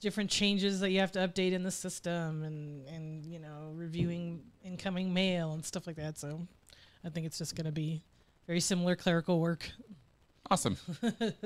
[0.00, 4.42] different changes that you have to update in the system, and and you know, reviewing
[4.64, 6.16] incoming mail and stuff like that.
[6.18, 6.46] So
[7.04, 8.02] I think it's just going to be
[8.46, 9.70] very similar clerical work.
[10.50, 10.76] Awesome.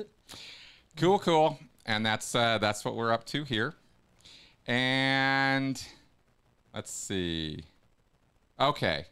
[0.97, 1.59] cool, cool.
[1.85, 3.75] And that's uh, that's what we're up to here.
[4.67, 5.81] And
[6.73, 7.63] let's see.
[8.59, 9.05] Okay.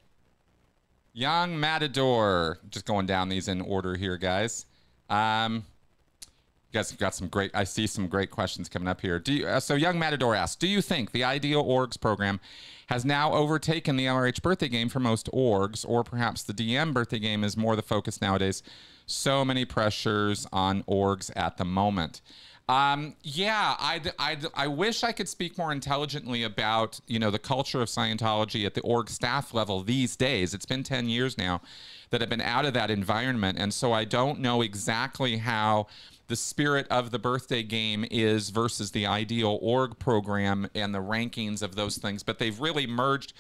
[1.14, 2.60] Young Matador.
[2.70, 4.66] Just going down these in order here, guys.
[5.10, 5.66] Um,
[6.74, 7.52] you guys have got some great.
[7.54, 9.20] I see some great questions coming up here.
[9.20, 9.76] Do you, uh, so?
[9.76, 12.40] Young Matador asks, "Do you think the Ideal Orgs program
[12.88, 17.20] has now overtaken the LRH birthday game for most orgs, or perhaps the DM birthday
[17.20, 18.64] game is more the focus nowadays?
[19.06, 22.22] So many pressures on orgs at the moment."
[22.70, 27.38] Um, yeah, I'd, I'd, I wish I could speak more intelligently about, you know, the
[27.38, 30.54] culture of Scientology at the org staff level these days.
[30.54, 31.62] It's been 10 years now
[32.10, 33.58] that I've been out of that environment.
[33.60, 35.88] And so I don't know exactly how
[36.34, 41.62] the spirit of the birthday game is versus the ideal org program and the rankings
[41.62, 42.24] of those things.
[42.24, 43.34] But they've really merged.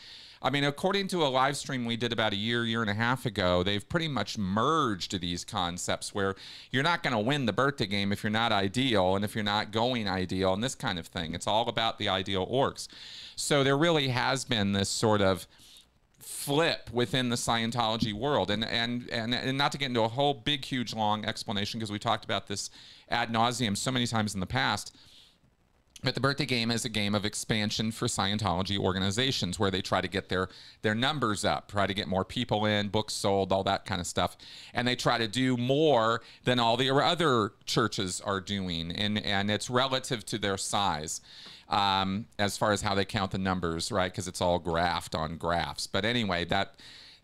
[0.43, 2.93] I mean, according to a live stream we did about a year, year and a
[2.93, 6.36] half ago, they've pretty much merged these concepts where
[6.69, 9.43] you're not going to win the birthday game if you're not ideal and if you're
[9.43, 11.34] not going ideal and this kind of thing.
[11.34, 12.88] It's all about the ideal orgs.
[13.36, 15.47] So there really has been this sort of
[16.24, 18.50] flip within the Scientology world.
[18.50, 21.92] And and and, and not to get into a whole big, huge, long explanation because
[21.92, 22.70] we talked about this
[23.10, 24.96] ad nauseum so many times in the past.
[26.04, 30.02] But the birthday game is a game of expansion for Scientology organizations where they try
[30.02, 30.50] to get their
[30.82, 34.08] their numbers up, try to get more people in, books sold, all that kind of
[34.08, 34.36] stuff.
[34.74, 38.92] And they try to do more than all the other churches are doing.
[38.92, 41.22] And and it's relative to their size
[41.70, 44.12] um, as far as how they count the numbers, right?
[44.12, 45.88] Because it's all graphed on graphs.
[45.88, 46.76] But anyway, that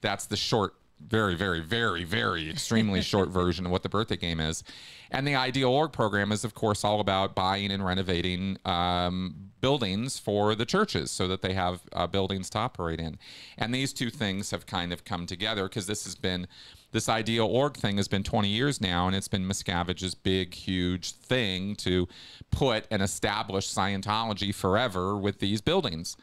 [0.01, 4.39] that's the short very, very, very, very extremely short version of what the birthday game
[4.39, 4.63] is.
[5.11, 10.19] And the Ideal Org program is, of course, all about buying and renovating um, buildings
[10.19, 13.17] for the churches so that they have uh, buildings to operate in.
[13.57, 16.47] And these two things have kind of come together because this has been
[16.91, 21.11] this ideal org thing has been 20 years now, and it's been Miscavige's big, huge
[21.11, 22.07] thing to
[22.49, 26.17] put and establish Scientology forever with these buildings.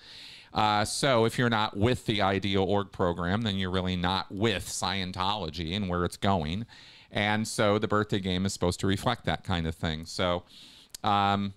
[0.57, 4.67] Uh, so if you're not with the ideal org program, then you're really not with
[4.67, 6.65] Scientology and where it's going.
[7.13, 10.07] And so the birthday game is supposed to reflect that kind of thing.
[10.07, 10.45] So,
[11.05, 11.53] um,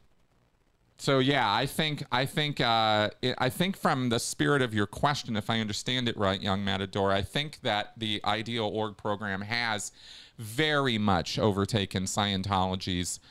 [0.98, 5.38] so yeah, I think I think uh, I think from the spirit of your question,
[5.38, 9.94] if I understand it right, young Matador, I think that the ideal org program has
[10.38, 13.22] very much overtaken Scientology's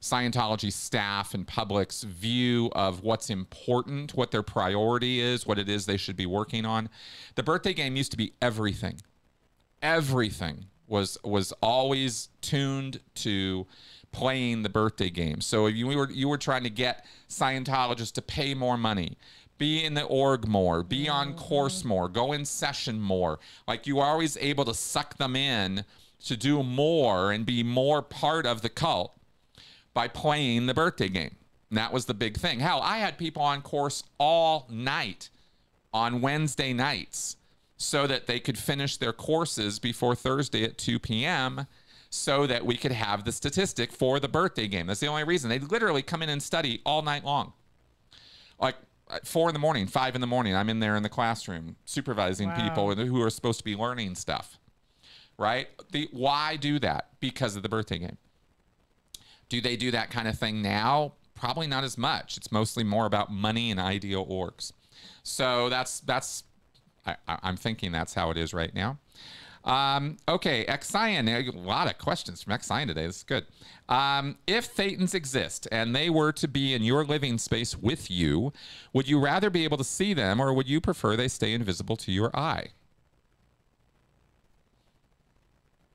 [0.00, 5.84] Scientology staff and public's view of what's important, what their priority is, what it is
[5.84, 6.88] they should be working on.
[7.34, 9.00] The birthday game used to be everything.
[9.82, 13.66] Everything was was always tuned to
[14.10, 15.40] playing the birthday game.
[15.42, 19.18] So if you were you were trying to get Scientologists to pay more money,
[19.58, 21.38] be in the org more, be on mm-hmm.
[21.38, 23.38] course more, go in session more.
[23.68, 25.84] Like you were always able to suck them in
[26.24, 29.14] to do more and be more part of the cult
[29.94, 31.36] by playing the birthday game.
[31.68, 32.60] And that was the big thing.
[32.60, 35.30] Hell, I had people on course all night
[35.92, 37.36] on Wednesday nights
[37.76, 41.66] so that they could finish their courses before Thursday at 2 p.m
[42.10, 44.88] so that we could have the statistic for the birthday game.
[44.88, 45.48] That's the only reason.
[45.48, 47.52] They literally come in and study all night long.
[48.58, 48.74] Like
[49.24, 52.48] four in the morning, five in the morning, I'm in there in the classroom supervising
[52.48, 52.68] Wow.
[52.68, 54.58] people who are supposed to be learning stuff.
[55.38, 55.68] Right?
[55.92, 57.10] The, why do that?
[57.20, 58.18] Because of the birthday game.
[59.50, 61.12] Do they do that kind of thing now?
[61.34, 62.38] Probably not as much.
[62.38, 64.72] It's mostly more about money and ideal orgs.
[65.22, 66.44] So that's that's
[67.04, 68.98] I, I'm thinking that's how it is right now.
[69.64, 71.28] Um, okay, Exion.
[71.28, 73.06] A lot of questions from Exion today.
[73.06, 73.46] This is good.
[73.88, 78.52] Um, if Thetans exist and they were to be in your living space with you,
[78.92, 81.96] would you rather be able to see them or would you prefer they stay invisible
[81.98, 82.68] to your eye?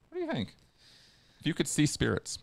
[0.10, 0.54] What do you think?
[1.40, 2.40] If you could see spirits.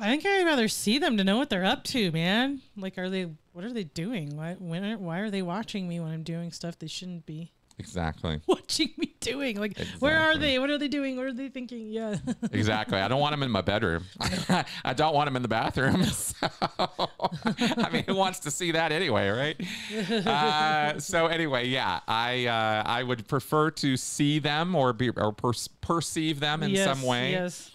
[0.00, 2.62] I think I'd rather see them to know what they're up to, man.
[2.76, 3.28] Like, are they?
[3.52, 4.36] What are they doing?
[4.36, 4.54] Why?
[4.58, 4.84] When?
[4.84, 8.40] Are, why are they watching me when I'm doing stuff they shouldn't be Exactly.
[8.46, 9.58] watching me doing?
[9.58, 10.58] Like, where are they?
[10.58, 11.16] What are they doing?
[11.16, 11.90] What are they thinking?
[11.90, 12.16] Yeah.
[12.52, 12.98] Exactly.
[12.98, 14.04] I don't want them in my bedroom.
[14.84, 16.02] I don't want them in the bathroom.
[16.04, 20.26] So, I mean, who wants to see that anyway, right?
[20.26, 25.32] Uh, so anyway, yeah, I uh, I would prefer to see them or be or
[25.32, 27.70] per- perceive them in yes, some way Yes.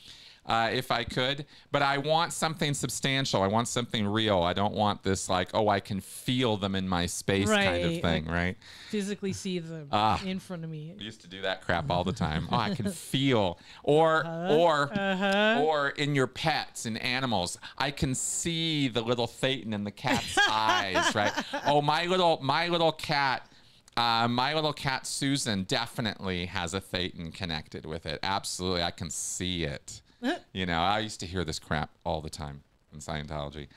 [0.46, 1.46] Uh, if I could.
[1.72, 3.42] But I want something substantial.
[3.42, 4.42] I want something real.
[4.44, 8.02] I don't want this like, oh, I can feel them in my space kind of
[8.02, 8.58] thing, like- right?
[8.90, 10.22] Physically see them Ah.
[10.24, 10.94] in front of me.
[11.00, 12.48] I used to do that crap all the time.
[12.52, 15.62] Oh, I can feel, or or Uh-huh.
[15.64, 20.38] or in your pets and animals, I can see the little Thetan in the cat's
[20.50, 21.34] eyes, right?
[21.66, 23.50] Oh, my little my little cat.
[23.98, 28.20] Uh, my little cat Susan definitely has a Thetan connected with it.
[28.24, 30.02] Absolutely, I can see it.
[30.54, 32.62] You know, I used to hear this crap all the time
[32.94, 33.68] in Scientology.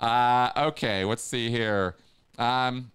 [0.00, 1.96] Uh, okay, let's see here.
[2.38, 2.90] Um,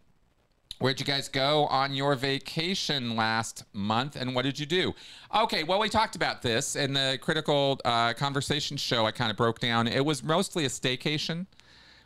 [0.79, 4.95] Where'd you guys go on your vacation last month and what did you do?
[5.35, 9.05] Okay, well, we talked about this in the critical uh, conversation show.
[9.05, 9.89] I kind of broke down.
[9.89, 11.47] It was mostly a staycation.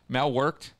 [0.08, 0.72] Mel worked.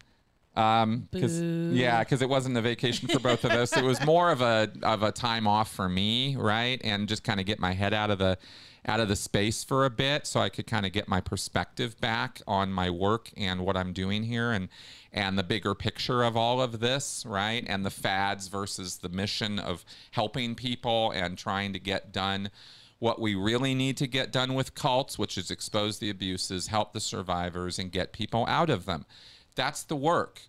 [0.56, 3.76] Um, cause, yeah, because it wasn't a vacation for both of us.
[3.76, 6.80] It was more of a of a time off for me, right?
[6.82, 8.38] And just kind of get my head out of the
[8.86, 11.98] out of the space for a bit, so I could kind of get my perspective
[12.00, 14.68] back on my work and what I'm doing here, and
[15.12, 17.64] and the bigger picture of all of this, right?
[17.68, 22.50] And the fads versus the mission of helping people and trying to get done
[22.98, 26.92] what we really need to get done with cults, which is expose the abuses, help
[26.92, 29.04] the survivors, and get people out of them.
[29.54, 30.40] That's the work.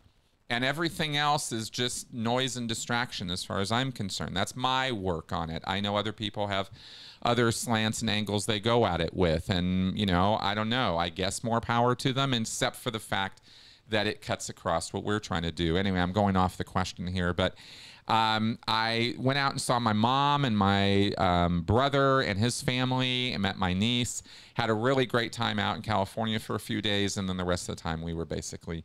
[0.48, 4.38] And everything else is just noise and distraction as far as I'm concerned.
[4.38, 5.64] That's my work on it.
[5.66, 6.70] I know other people have
[7.24, 9.50] other slants and angles they go at it with.
[9.50, 10.98] And, you know, I don't know.
[10.98, 13.42] I guess more power to them, except for the fact
[13.90, 15.78] that it cuts across what we're trying to do.
[15.78, 17.56] Anyway, I'm going off the question here, but
[18.08, 23.34] um, I went out and saw my mom and my um, brother and his family
[23.34, 24.22] and met my niece.
[24.54, 27.44] Had a really great time out in California for a few days, and then the
[27.44, 28.84] rest of the time we were basically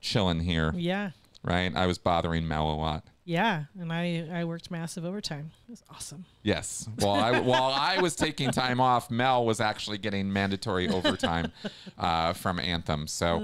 [0.00, 1.10] chilling here, Yeah.
[1.42, 1.74] right?
[1.74, 3.04] I was bothering Mel a lot.
[3.24, 3.64] Yeah.
[3.78, 5.50] And I, I worked massive overtime.
[5.68, 6.24] It was awesome.
[6.42, 6.88] Yes.
[7.00, 11.52] While I while I was taking time off, Mel was actually getting mandatory overtime
[11.98, 13.06] uh, from Anthem.
[13.06, 13.38] So,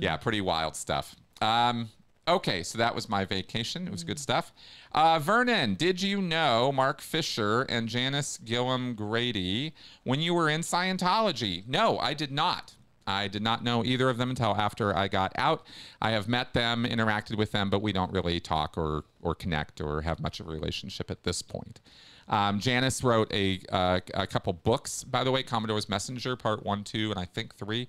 [0.00, 1.14] yeah, pretty wild stuff.
[1.42, 1.90] Um,
[2.26, 3.86] Okay, so that was my vacation.
[3.86, 4.52] It was good stuff.
[4.92, 9.72] Uh, Vernon, did you know Mark Fisher and Janis Gillham Grady
[10.04, 11.66] when you were in Scientology?
[11.66, 12.74] No, I did not.
[13.08, 15.66] I did not know either of them until after I got out.
[16.02, 19.80] I have met them, interacted with them, but we don't really talk or or connect
[19.80, 21.80] or have much of a relationship at this point.
[22.28, 26.84] Um, Janis wrote a uh, a couple books, by the way, Commodore's Messenger, Part One,
[26.84, 27.88] Two, and I think Three.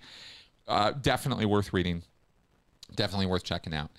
[0.67, 2.03] Uh, definitely worth reading.
[2.95, 3.89] Definitely worth checking out.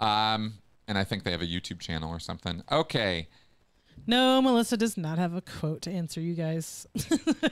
[0.00, 0.54] Um,
[0.88, 2.62] and I think they have a YouTube channel or something.
[2.72, 3.28] Okay.
[4.08, 6.86] No, Melissa does not have a quote to answer you guys.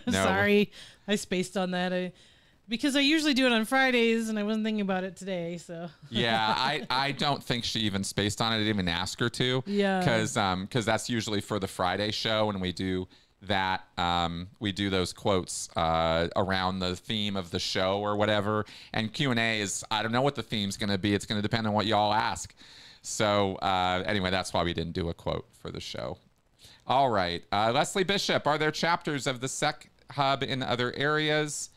[0.07, 0.13] no.
[0.13, 0.73] Sorry,
[1.07, 1.93] I spaced on that.
[1.93, 2.13] I
[2.69, 5.59] because I usually do it on Fridays, and I wasn't thinking about it today.
[5.59, 8.57] So yeah, I, I don't think she even spaced on it.
[8.57, 9.63] I didn't even ask her to.
[9.67, 10.01] Yeah.
[10.01, 13.09] Because um because that's usually for the Friday show when we do
[13.43, 18.65] that um, we do those quotes uh, around the theme of the show or whatever.
[18.93, 21.15] And Q and A is I don't know what the theme's going to be.
[21.15, 22.55] It's going to depend on what y'all ask.
[23.03, 26.19] So uh, anyway, that's why we didn't do a quote for the show.
[26.87, 28.47] All right, uh, Leslie Bishop.
[28.47, 31.71] Are there chapters of the Sec Hub in other areas?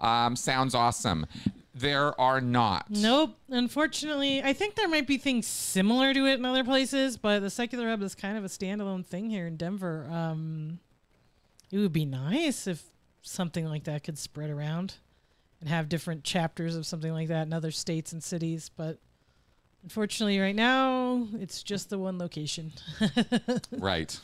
[0.00, 1.26] Um, sounds awesome.
[1.74, 2.86] There are not.
[2.90, 3.36] Nope.
[3.48, 7.50] Unfortunately, I think there might be things similar to it in other places, but the
[7.50, 10.06] secular hub is kind of a standalone thing here in Denver.
[10.10, 10.80] Um,
[11.70, 12.82] it would be nice if
[13.22, 14.94] something like that could spread around
[15.60, 18.98] and have different chapters of something like that in other states and cities, but
[19.82, 22.72] unfortunately, right now it's just the one location.
[23.72, 24.18] right.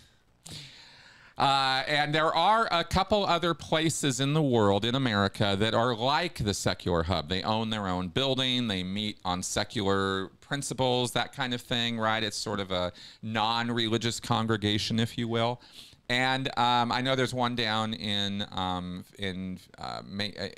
[1.37, 5.95] Uh, and there are a couple other places in the world, in America, that are
[5.95, 7.28] like the Secular Hub.
[7.28, 12.22] They own their own building, they meet on secular principles, that kind of thing, right?
[12.22, 15.61] It's sort of a non religious congregation, if you will.
[16.09, 20.03] And um, I know there's one down in um, in uh,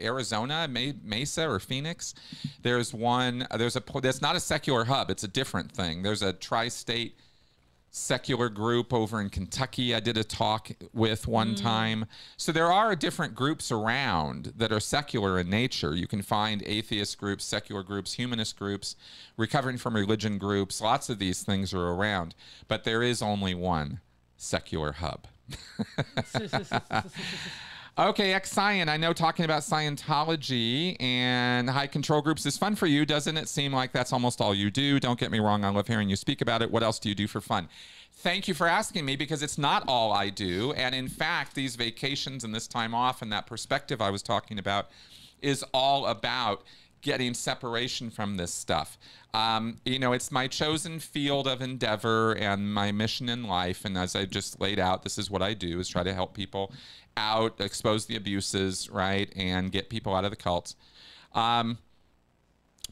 [0.00, 2.14] Arizona, Mesa or Phoenix.
[2.62, 3.46] There's one.
[3.56, 3.82] There's a.
[4.02, 5.08] That's not a secular hub.
[5.08, 6.02] It's a different thing.
[6.02, 7.16] There's a tri-state
[7.96, 11.62] secular group over in Kentucky I did a talk with one mm.
[11.62, 12.04] time.
[12.36, 15.94] So there are different groups around that are secular in nature.
[15.94, 18.96] You can find atheist groups, secular groups, humanist groups,
[19.38, 20.80] recovering from religion groups.
[20.80, 22.34] Lots of these things are around,
[22.68, 24.00] but there is only one
[24.36, 25.26] secular hub.
[27.98, 28.90] Okay, X Scion.
[28.90, 33.06] I know talking about Scientology and high control groups is fun for you.
[33.06, 35.00] Doesn't it seem like that's almost all you do?
[35.00, 35.64] Don't get me wrong.
[35.64, 36.70] I love hearing you speak about it.
[36.70, 37.70] What else do you do for fun?
[38.12, 40.74] Thank you for asking me because it's not all I do.
[40.74, 44.58] And in fact, these vacations and this time off and that perspective I was talking
[44.58, 44.88] about
[45.40, 46.64] is all about
[47.00, 48.98] getting separation from this stuff.
[49.32, 53.84] Um, you know, it's my chosen field of endeavor and my mission in life.
[53.84, 56.34] And as I just laid out, this is what I do: is try to help
[56.34, 56.72] people
[57.16, 60.76] out, expose the abuses, right, and get people out of the cults.
[61.34, 61.78] Um,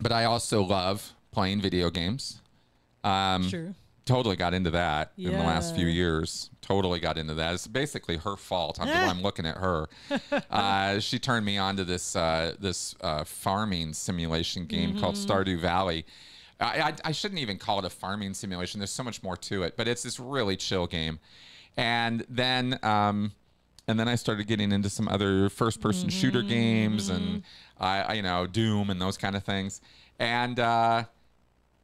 [0.01, 2.41] but I also love playing video games.
[3.03, 3.75] Um, sure.
[4.07, 5.31] Totally got into that yeah.
[5.31, 6.51] in the last few years.
[6.61, 7.55] Totally got into that.
[7.55, 8.79] It's basically her fault.
[8.79, 9.89] I'm, I'm looking at her.
[10.51, 15.01] Uh, she turned me on to this uh, this uh, farming simulation game mm-hmm.
[15.01, 16.05] called Stardew Valley.
[16.61, 18.79] I, I, I shouldn't even call it a farming simulation.
[18.79, 21.19] There's so much more to it, but it's this really chill game.
[21.77, 23.33] And then um,
[23.87, 26.19] and then I started getting into some other first person mm-hmm.
[26.19, 27.43] shooter games and
[27.79, 29.81] I, I, you know Doom and those kind of things.
[30.19, 31.05] And uh,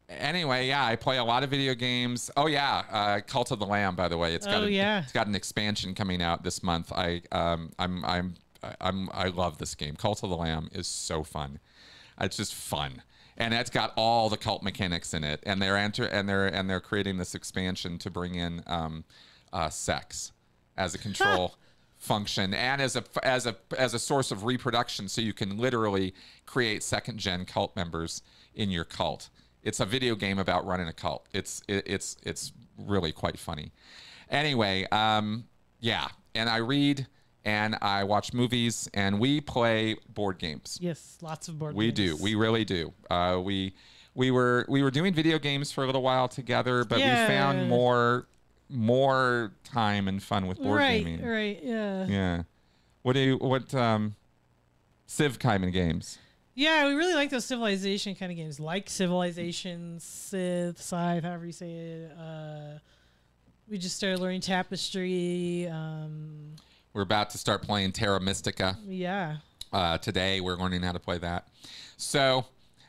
[0.09, 2.31] anyway, yeah, I play a lot of video games.
[2.37, 3.97] Oh yeah, uh, Cult of the Lamb.
[3.97, 5.03] By the way, it's got oh, a, yeah.
[5.03, 6.93] it's got an expansion coming out this month.
[6.93, 8.35] I um, I'm I'm
[8.81, 9.97] I'm I love this game.
[9.97, 11.61] Cult of the Lamb is so fun.
[12.21, 13.03] It's just fun
[13.41, 16.69] and it's got all the cult mechanics in it and they're enter and they're and
[16.69, 19.03] they're creating this expansion to bring in um,
[19.53, 20.33] uh, sex
[20.77, 21.57] as a control
[22.01, 25.07] function and as a as a as a source of reproduction.
[25.07, 26.15] So you can literally
[26.47, 28.23] create second gen cult members
[28.55, 29.29] in your cult.
[29.63, 31.27] It's a video game about running a cult.
[31.33, 33.71] It's it, it's it's really quite funny.
[34.31, 35.45] Anyway um
[35.81, 37.07] yeah and i read
[37.45, 40.79] and i watch movies and we play board games.
[40.81, 41.79] Yes lots of board games.
[41.79, 42.17] we do.
[42.17, 42.95] We really do.
[43.11, 43.75] Uh we
[44.15, 47.27] we were we were doing video games for a little while together but yeah.
[47.27, 48.27] we found more
[48.71, 51.27] more time and fun with board right, gaming.
[51.27, 52.07] Right, yeah.
[52.07, 52.43] Yeah.
[53.03, 54.17] What do you what um
[55.07, 56.19] Civ kind of games?
[56.55, 61.53] Yeah, we really like those civilization kind of games, like Civilization, Sith, Scythe, however you
[61.53, 62.13] say it.
[62.19, 62.79] Uh,
[63.69, 65.69] we just started learning Tapestry.
[65.69, 66.57] Um,
[66.93, 68.77] we're about to start playing Terra Mystica.
[68.87, 69.37] Yeah.
[69.73, 71.49] Uh, today we're learning how to play that.
[71.97, 72.47] So,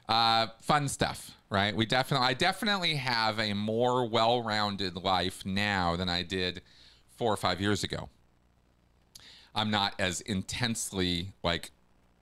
[0.09, 1.75] uh, fun stuff right?
[1.75, 6.61] We definitely, I definitely have a more well-rounded life now than I did
[7.17, 8.09] four or five years ago.
[9.53, 11.71] I'm not as intensely like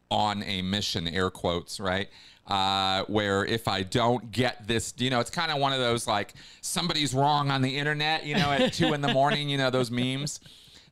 [0.09, 2.09] on a mission, air quotes, right?
[2.47, 6.07] Uh, where if I don't get this, you know, it's kind of one of those
[6.07, 9.69] like somebody's wrong on the internet, you know, at two in the morning, you know,
[9.69, 10.39] those memes.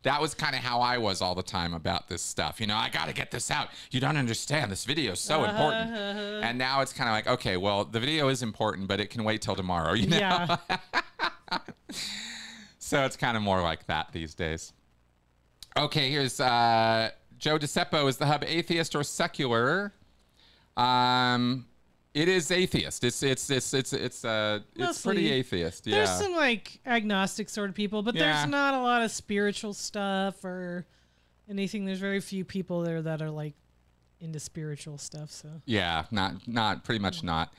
[0.08, 2.62] That was kind of how I was all the time about this stuff.
[2.62, 3.68] You know, I got to get this out.
[3.92, 4.72] You don't understand.
[4.72, 5.92] This video is so important.
[5.92, 9.26] And now it's kind of like, okay, well, the video is important, but it can
[9.26, 10.18] wait till tomorrow, you know?
[10.18, 10.58] Yeah.
[12.88, 14.72] So it's kind of more like that these days.
[15.78, 18.08] Okay, here's uh, Joe DeCepo.
[18.08, 19.92] Is the hub atheist or secular?
[20.78, 21.66] Um,
[22.22, 23.04] it is atheist.
[23.04, 25.86] It's it's it's it's it's uh it's pretty atheist.
[25.86, 25.96] Yeah.
[25.98, 28.22] There's some like agnostic sort of people, but Yeah.
[28.40, 30.86] there's not a lot of spiritual stuff or
[31.50, 31.86] anything.
[31.86, 33.54] There's very few people there that are like
[34.20, 35.30] into spiritual stuff.
[35.32, 37.54] So Yeah, not not pretty much not.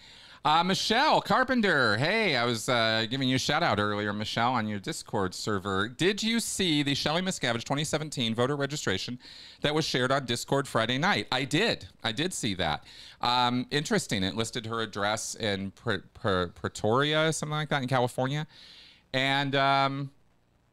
[0.44, 4.68] Uh, Michelle Carpenter, hey, I was uh, giving you a shout out earlier, Michelle, on
[4.68, 5.88] your Discord server.
[5.88, 9.18] Did you see the Shelley Miscavige 2017 voter registration
[9.62, 11.26] that was shared on Discord Friday night?
[11.32, 11.86] I did.
[12.04, 12.84] I did see that.
[13.20, 14.22] Um, interesting.
[14.22, 18.46] It listed her address in Pre- Pre- Pretoria, something like that, in California,
[19.12, 20.10] and um,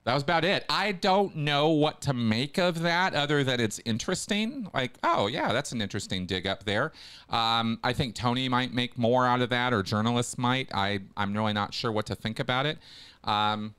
[0.05, 0.63] that was about it.
[0.69, 4.69] I don't know what to make of that other than it's interesting.
[4.71, 6.93] Like, oh, yeah, that's an interesting dig up there.
[7.29, 10.69] Um, I think Tony might make more out of that, or journalists might.
[10.75, 12.77] I, I'm really not sure what to think about it.
[13.23, 13.73] Um,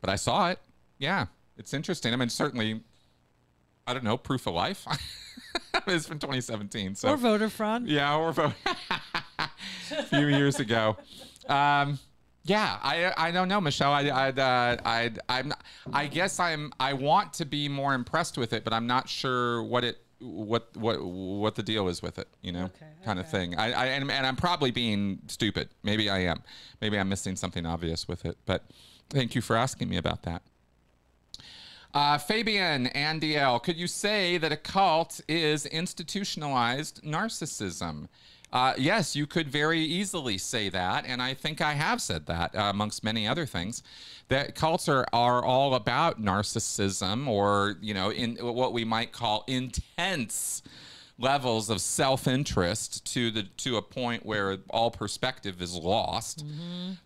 [0.00, 0.60] but I saw it.
[0.98, 2.12] Yeah, it's interesting.
[2.12, 2.80] I mean, certainly,
[3.84, 4.86] I don't know, proof of life.
[5.88, 6.94] it's from 2017.
[6.94, 7.88] So or voter fraud.
[7.88, 8.52] yeah, or vote
[9.90, 10.96] a few years ago.
[11.48, 11.98] Um,
[12.44, 13.92] yeah, I I don't know, Michelle.
[13.92, 15.52] I I uh, I I'm
[15.92, 19.62] I guess I'm I want to be more impressed with it, but I'm not sure
[19.62, 22.28] what it what what what the deal is with it.
[22.42, 23.56] You know, Okay, kind of thing.
[23.56, 25.70] I, I and, and I'm probably being stupid.
[25.82, 26.42] Maybe I am.
[26.80, 28.36] Maybe I'm missing something obvious with it.
[28.44, 28.64] But
[29.08, 30.42] thank you for asking me about that.
[31.94, 38.08] Uh, Fabian and DL, could you say that a cult is institutionalized narcissism?
[38.54, 42.54] Uh, yes, you could very easily say that, and I think I have said that
[42.54, 43.82] uh, amongst many other things.
[44.28, 49.42] That cults are, are all about narcissism, or you know, in what we might call
[49.48, 50.62] intense
[51.18, 56.44] levels of self-interest to the to a point where all perspective is lost.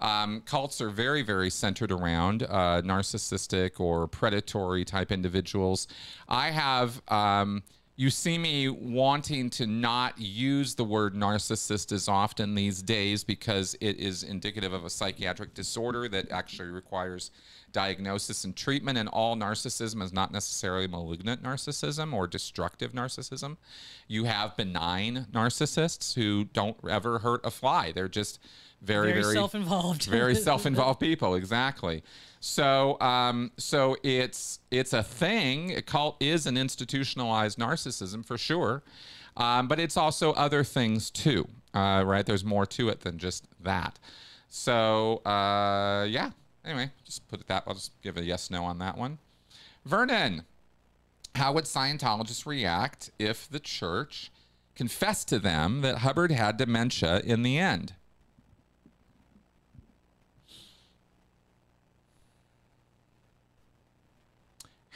[0.00, 5.88] Um, cults are very very centered around uh, narcissistic or predatory type individuals.
[6.28, 7.00] I have.
[7.08, 7.62] Um,
[7.98, 13.74] you see me wanting to not use the word narcissist as often these days because
[13.80, 17.32] it is indicative of a psychiatric disorder that actually requires
[17.72, 18.98] diagnosis and treatment.
[18.98, 23.56] And all narcissism is not necessarily malignant narcissism or destructive narcissism.
[24.06, 27.90] You have benign narcissists who don't ever hurt a fly.
[27.90, 28.38] They're just
[28.80, 30.04] very, Very very, self-involved.
[30.10, 31.34] very self-involved people.
[31.34, 32.02] Exactly.
[32.40, 35.76] So, um, so it's it's a thing.
[35.76, 38.82] A cult is an institutionalized narcissism for sure,
[39.36, 41.48] um, but it's also other things too.
[41.74, 42.24] Uh, right?
[42.24, 43.98] There's more to it than just that.
[44.48, 46.30] So, uh, yeah.
[46.64, 47.64] Anyway, just put it that.
[47.66, 49.18] I'll just give a yes no on that one.
[49.84, 50.44] Vernon,
[51.34, 54.30] how would Scientologists react if the church
[54.74, 57.94] confessed to them that Hubbard had dementia in the end?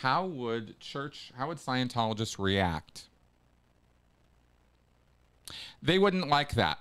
[0.03, 3.05] How would church, how would Scientologists react?
[5.81, 6.79] They wouldn't like that.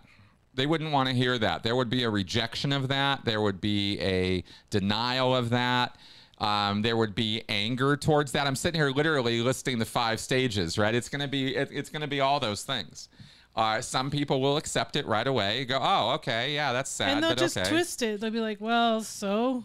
[0.56, 1.62] They wouldn't want to hear that.
[1.62, 3.24] There would be a rejection of that.
[3.24, 5.98] There would be a denial of that.
[6.40, 8.48] Um, there would be anger towards that.
[8.48, 10.96] I'm sitting here literally listing the five stages, right?
[10.96, 13.08] It's gonna be it, it's gonna be all those things.
[13.56, 15.66] Uh, some people will accept it right away.
[15.66, 18.20] Go, oh, okay, yeah, that's sad, and they'll just okay, twist it.
[18.20, 19.64] They'll be like, "Well, so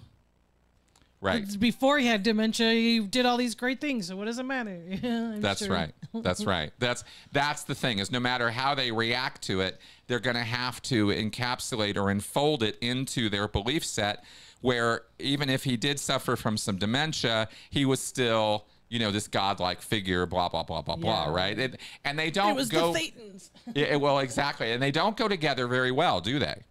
[1.20, 1.44] right?
[1.58, 4.08] before he had dementia, he did all these great things.
[4.08, 4.80] So what does it matter?"
[5.40, 5.74] That's sure.
[5.74, 5.92] right.
[6.14, 6.72] That's right.
[6.78, 10.42] That's that's the thing is no matter how they react to it, they're going to
[10.44, 14.24] have to encapsulate or enfold it into their belief set
[14.62, 19.28] where even if he did suffer from some dementia, he was still, you know, this
[19.28, 21.58] godlike figure blah blah blah blah blah, right?
[21.58, 23.50] It, and they don't It was go the Thetans.
[23.74, 24.72] yeah, well, exactly.
[24.72, 26.62] And they don't go together very well, do they?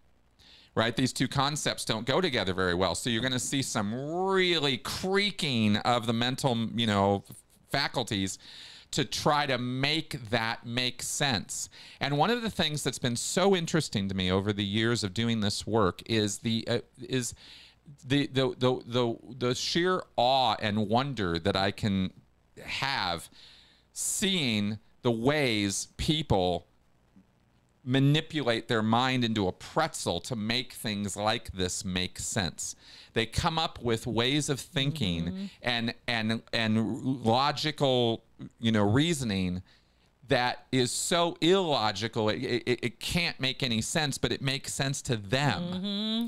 [0.76, 0.96] Right?
[0.96, 2.96] These two concepts don't go together very well.
[2.96, 7.24] So you're going to see some really creaking of the mental, you know,
[7.70, 8.38] faculties
[8.92, 11.70] to try to make that make sense.
[12.00, 15.14] And one of the things that's been so interesting to me over the years of
[15.14, 17.34] doing this work is the uh, is
[18.08, 22.12] the, the the the the sheer awe and wonder that I can
[22.64, 23.30] have
[23.92, 26.68] seeing the ways people
[27.86, 32.76] manipulate their mind into a pretzel to make things like this make sense.
[33.14, 35.46] They come up with ways of thinking mm-hmm.
[35.62, 38.24] and and and logical,
[38.60, 39.62] you know, reasoning
[40.28, 45.02] that is so illogical it, it, it can't make any sense but it makes sense
[45.04, 45.62] to them.
[45.62, 46.26] Mm-hmm.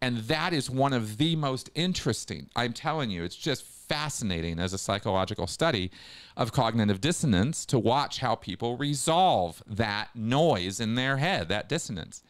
[0.00, 4.72] And that is one of the most interesting i'm telling you it's just fascinating as
[4.72, 5.90] a psychological study
[6.36, 12.22] of cognitive dissonance to watch how people resolve that noise in their head that dissonance.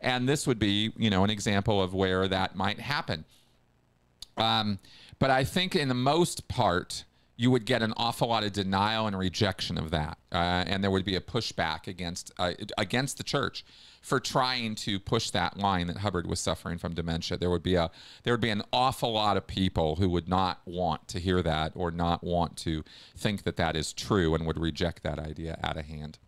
[0.00, 3.24] And this would be you know an example of where that might happen.
[4.36, 4.78] Um,
[5.18, 7.04] but I think in the most part,
[7.36, 10.90] you would get an awful lot of denial and rejection of that, uh, and there
[10.90, 13.64] would be a pushback against uh, against the church
[14.02, 17.38] for trying to push that line that Hubbard was suffering from dementia.
[17.38, 17.90] There would be a
[18.24, 21.72] there would be an awful lot of people who would not want to hear that
[21.74, 22.84] or not want to
[23.16, 26.18] think that that is true and would reject that idea out of hand.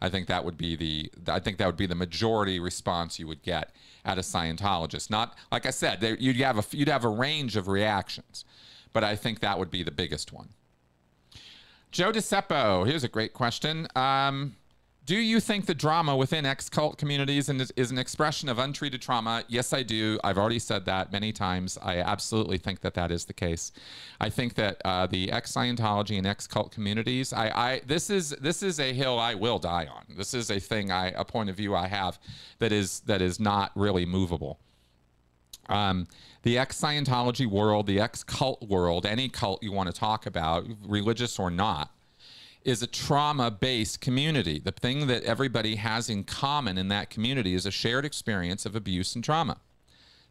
[0.00, 3.26] I think that would be the I think that would be the majority response you
[3.26, 3.72] would get
[4.04, 5.10] at a Scientologist.
[5.10, 8.44] Not like I said, you'd have a you'd have a range of reactions,
[8.92, 10.50] but I think that would be the biggest one.
[11.90, 13.88] Joe DeCeppo, here's a great question.
[13.96, 14.56] Um,
[15.08, 19.42] do you think the drama within ex cult communities is an expression of untreated trauma?
[19.48, 20.20] Yes, I do.
[20.22, 21.78] I've already said that many times.
[21.80, 23.72] I absolutely think that that is the case.
[24.20, 28.32] I think that uh, the ex Scientology and ex cult communities, I, I this is
[28.32, 30.04] this is a hill I will die on.
[30.14, 32.18] This is a thing I a point of view I have
[32.58, 34.60] that is that is not really movable.
[35.68, 36.06] Um,
[36.42, 40.66] the ex Scientology world, the ex cult world, any cult you want to talk about,
[40.86, 41.90] religious or not,
[42.64, 44.58] is a trauma based community.
[44.58, 48.74] The thing that everybody has in common in that community is a shared experience of
[48.76, 49.58] abuse and trauma.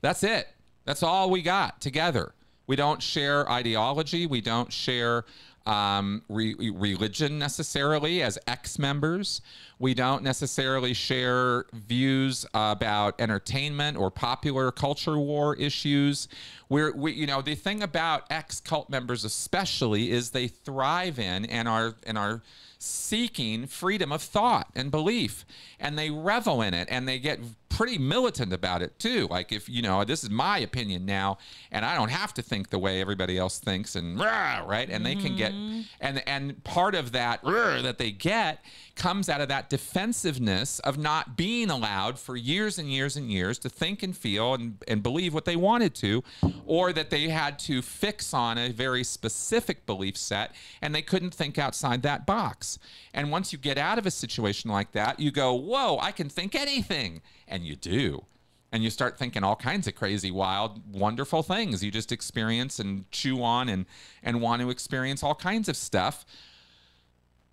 [0.02, 0.48] That's it.
[0.86, 2.34] That's all we got together.
[2.68, 4.26] We don't share ideology.
[4.26, 5.26] We don't share
[5.68, 9.42] um, re- religion necessarily as ex members.
[9.80, 16.30] We don't necessarily share views about entertainment or popular culture war issues.
[16.70, 21.46] We're, we, you know, the thing about ex cult members, especially, is they thrive in
[21.46, 22.42] and are and are
[22.80, 25.46] seeking freedom of thought and belief,
[25.80, 29.28] and they revel in it, and they get pretty militant about it too.
[29.30, 31.38] Like if you know, this is my opinion now,
[31.72, 35.06] and I don't have to think the way everybody else thinks, and rah, right, and
[35.06, 35.82] they can get, mm-hmm.
[36.02, 38.64] and and part of that rah, that they get
[38.98, 43.58] comes out of that defensiveness of not being allowed for years and years and years
[43.60, 46.24] to think and feel and, and believe what they wanted to,
[46.66, 51.34] or that they had to fix on a very specific belief set and they couldn't
[51.34, 52.80] think outside that box.
[53.14, 56.28] And once you get out of a situation like that, you go, Whoa, I can
[56.28, 57.22] think anything.
[57.48, 58.26] And you do.
[58.72, 61.82] And you start thinking all kinds of crazy, wild, wonderful things.
[61.82, 63.86] You just experience and chew on and,
[64.22, 66.26] and want to experience all kinds of stuff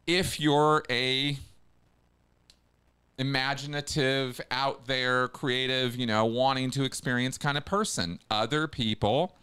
[0.06, 1.38] if you're a
[3.16, 9.36] imaginative out there creative you know wanting to experience kind of person other people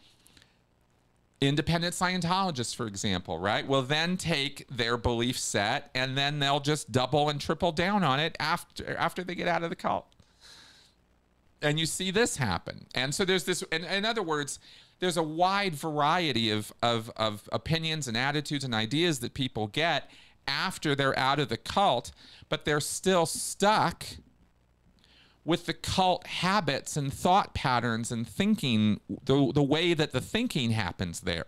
[1.42, 6.92] independent scientologists for example right will then take their belief set and then they'll just
[6.92, 10.06] double and triple down on it after after they get out of the cult.
[11.64, 12.88] And you see this happen.
[12.96, 14.60] And so there's this in, in other words
[15.00, 20.12] there's a wide variety of, of, of opinions and attitudes and ideas that people get
[20.48, 22.12] after they're out of the cult,
[22.50, 24.06] but they're still stuck
[25.44, 30.72] with the cult habits and thought patterns and thinking, the, the way that the thinking
[30.72, 31.46] happens there.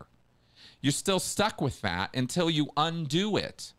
[0.81, 3.73] You're still stuck with that until you undo it.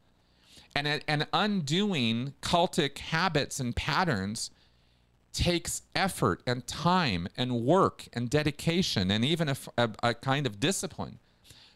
[0.77, 4.51] And, and undoing cultic habits and patterns
[5.33, 10.61] takes effort and time and work and dedication and even a, a, a kind of
[10.61, 11.19] discipline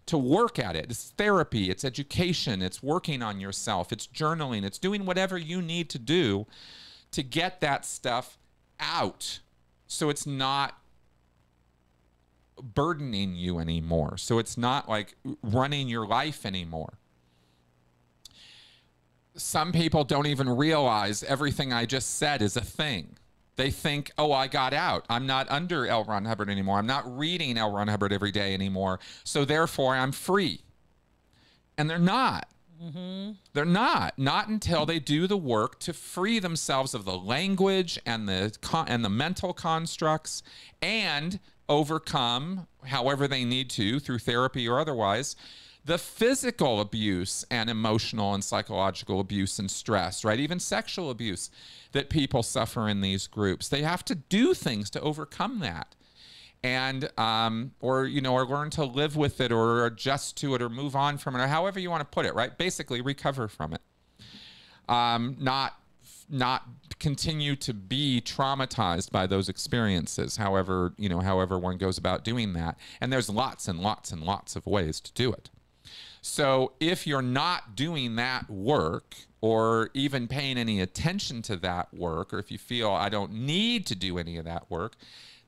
[0.09, 0.86] to work at it.
[0.90, 5.88] It's therapy, it's education, it's working on yourself, it's journaling, it's doing whatever you need
[5.90, 6.46] to do
[7.12, 8.38] to get that stuff
[8.80, 9.40] out
[9.86, 10.78] so it's not
[12.62, 14.16] burdening you anymore.
[14.16, 16.94] So it's not like running your life anymore.
[19.34, 23.16] Some people don't even realize everything I just said is a thing.
[23.59, 25.04] They think, oh, I got out.
[25.11, 26.04] I'm not under L.
[26.04, 26.78] Ron Hubbard anymore.
[26.78, 27.72] I'm not reading L.
[27.72, 29.00] Ron Hubbard every day anymore.
[29.24, 30.61] So therefore, I'm free.
[31.76, 32.48] And they're not.
[32.80, 33.32] Mm-hmm.
[33.54, 34.16] They're not.
[34.16, 38.86] Not until they do the work to free themselves of the language and the con-
[38.86, 40.44] and the mental constructs
[40.80, 45.34] and overcome, however they need to, through therapy or otherwise,
[45.89, 50.39] the physical abuse and emotional and psychological abuse and stress, right?
[50.39, 51.51] Even sexual abuse
[51.93, 53.70] that people suffer in these groups.
[53.70, 55.95] They have to do things to overcome that.
[56.62, 60.61] And, um, or, you know, or learn to live with it or adjust to it
[60.61, 62.57] or move on from it or however you want to put it, right?
[62.59, 63.80] Basically, recover from it.
[64.91, 65.72] Um, not,
[66.28, 66.64] not
[66.99, 72.53] continue to be traumatized by those experiences, however, you know, however one goes about doing
[72.53, 72.76] that.
[73.01, 75.49] And there's lots and lots and lots of ways to do it.
[76.20, 82.32] So if you're not doing that work or even paying any attention to that work,
[82.34, 84.94] or if you feel I don't need to do any of that work,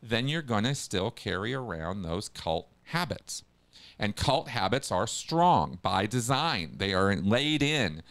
[0.02, 3.42] then you're going to still carry around those cult habits.
[3.98, 8.02] And cult habits are strong by design, they are laid in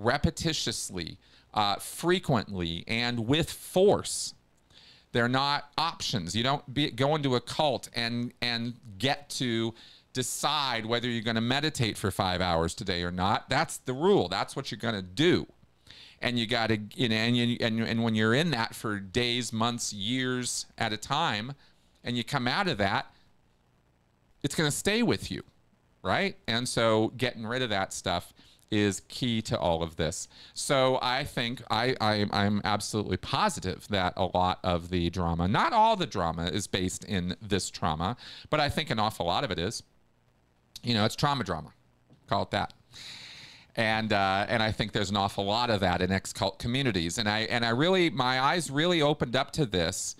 [0.00, 1.16] repetitiously,
[1.52, 4.34] uh, frequently, and with force.
[5.12, 6.34] They're not options.
[6.34, 9.74] You don't be, go into a cult and and get to
[10.14, 13.50] decide whether you're going to meditate for five hours today or not.
[13.50, 14.28] That's the rule.
[14.28, 15.46] That's what you're going to do.
[16.22, 18.98] And you got to, you know, and, you, and, and when you're in that for
[18.98, 21.52] days, months, years at a time,
[22.02, 23.12] and you come out of that,
[24.42, 25.42] it's going to stay with you,
[26.02, 26.36] right?
[26.46, 28.32] And so getting rid of that stuff
[28.70, 30.28] is key to all of this.
[30.54, 35.72] So I think I, I I'm absolutely positive that a lot of the drama, not
[35.72, 38.16] all the drama, is based in this trauma,
[38.50, 39.82] but I think an awful lot of it is.
[40.84, 41.72] You know, it's trauma drama.
[42.28, 42.72] Call it that.
[43.76, 47.18] And uh, and I think there's an awful lot of that in ex cult communities.
[47.18, 50.14] And I and I really my eyes really opened up to this.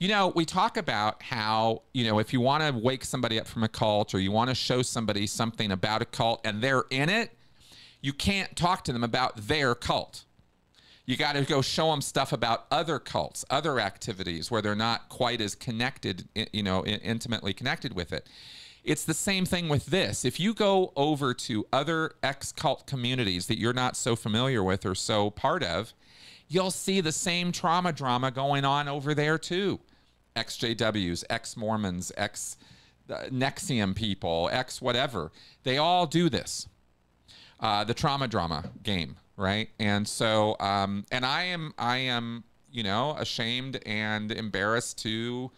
[0.00, 3.48] You know, we talk about how, you know, if you want to wake somebody up
[3.48, 6.84] from a cult or you want to show somebody something about a cult and they're
[6.90, 7.32] in it,
[8.00, 10.24] you can't talk to them about their cult.
[11.04, 15.08] You got to go show them stuff about other cults, other activities where they're not
[15.08, 18.28] quite as connected, you know, intimately connected with it.
[18.84, 20.24] It's the same thing with this.
[20.24, 24.86] If you go over to other ex cult communities that you're not so familiar with
[24.86, 25.92] or so part of,
[26.48, 29.80] you'll see the same trauma drama going on over there too.
[30.36, 32.56] XJWs, ex Mormons, ex
[33.10, 35.32] uh, NXIVM people, ex whatever.
[35.64, 36.68] They all do this.
[37.60, 39.68] Uh, the trauma drama game, right?
[39.80, 45.50] And so, um, and I am, I am, you know, ashamed and embarrassed to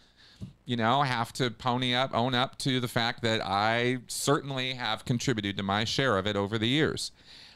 [0.65, 5.05] you know, have to pony up, own up to the fact that I certainly have
[5.05, 7.11] contributed to my share of it over the years.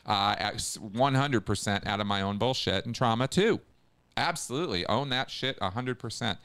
[0.05, 3.59] Uh, 100% out of my own bullshit and trauma, too.
[4.17, 4.85] Absolutely.
[4.85, 6.37] Own that shit 100%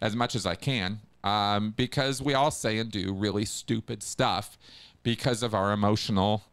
[0.00, 4.58] as much as I can um, because we all say and do really stupid stuff
[5.02, 6.44] because of our emotional,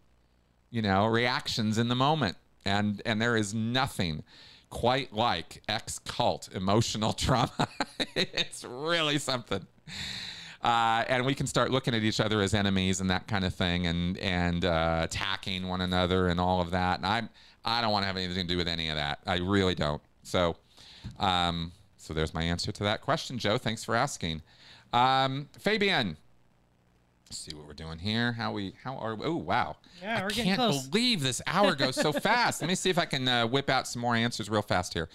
[0.70, 2.38] you know, reactions in the moment.
[2.66, 4.24] And, and there is nothing
[4.70, 7.68] quite like ex cult emotional trauma.
[8.16, 9.66] it's really something.
[10.62, 13.54] Uh, and we can start looking at each other as enemies and that kind of
[13.54, 17.00] thing, and and uh, attacking one another and all of that.
[17.00, 17.24] And I
[17.64, 19.20] I don't want to have anything to do with any of that.
[19.26, 20.02] I really don't.
[20.24, 20.58] So,
[21.18, 23.58] um, so there's my answer to that question, Joe.
[23.58, 24.42] Thanks for asking.
[24.92, 26.18] Um, Fabian,
[27.30, 28.32] Let's see what we're doing here.
[28.32, 28.74] How we?
[28.84, 29.14] How are?
[29.14, 29.28] We?
[29.28, 29.76] Oh wow!
[30.02, 30.58] Yeah, we're I can't
[30.90, 32.60] believe this hour goes so fast.
[32.60, 35.10] Let me see if I can uh, whip out some more answers real fast here.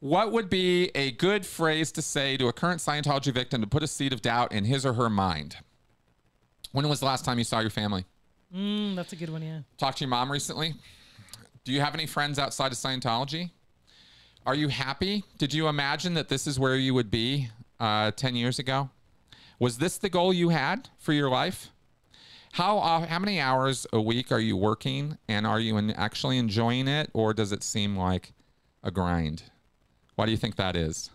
[0.00, 3.84] What would be a good phrase to say to a current Scientology victim to put
[3.84, 5.58] a seed of doubt in his or her mind?
[6.72, 8.04] When was the last time you saw your family?
[8.52, 9.42] Mm, that's a good one.
[9.42, 9.60] Yeah.
[9.78, 10.74] Talk to your mom recently.
[11.62, 13.50] Do you have any friends outside of Scientology?
[14.44, 15.22] Are you happy?
[15.38, 17.48] Did you imagine that this is where you would be
[17.78, 18.90] uh, 10 years ago?
[19.62, 21.70] Was this the goal you had for your life?
[22.54, 26.38] How uh, how many hours a week are you working, and are you in, actually
[26.38, 28.32] enjoying it, or does it seem like
[28.82, 29.44] a grind?
[30.16, 31.10] Why do you think that is?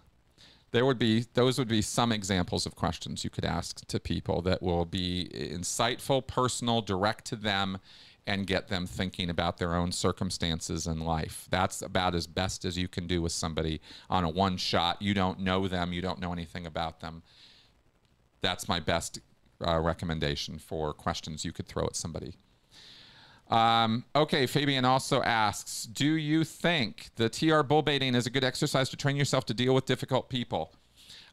[0.72, 4.42] There would be those would be some examples of questions you could ask to people
[4.44, 7.80] that will be insightful, personal, direct to them,
[8.26, 11.50] and get them thinking about their own circumstances in life.
[11.50, 15.02] That's about as best as you can do with somebody on a one shot.
[15.02, 17.24] You don't know them, you don't know anything about them
[18.42, 19.20] that's my best
[19.66, 22.36] uh, recommendation for questions you could throw at somebody.
[23.50, 28.44] Um, okay, Fabian also asks Do you think the TR bull baiting is a good
[28.44, 30.74] exercise to train yourself to deal with difficult people?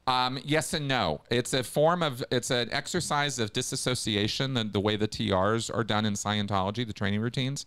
[0.06, 1.22] Um, yes and no.
[1.30, 5.82] It's a form of, it's an exercise of disassociation, the, the way the TRs are
[5.82, 7.64] done in Scientology, the training routines.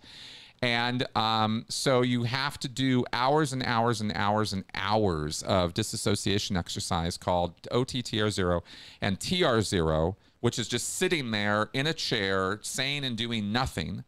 [0.61, 5.73] And um, so you have to do hours and hours and hours and hours of
[5.73, 8.61] disassociation exercise called OTTR0
[9.01, 14.03] and TR0, which is just sitting there in a chair, saying and doing nothing.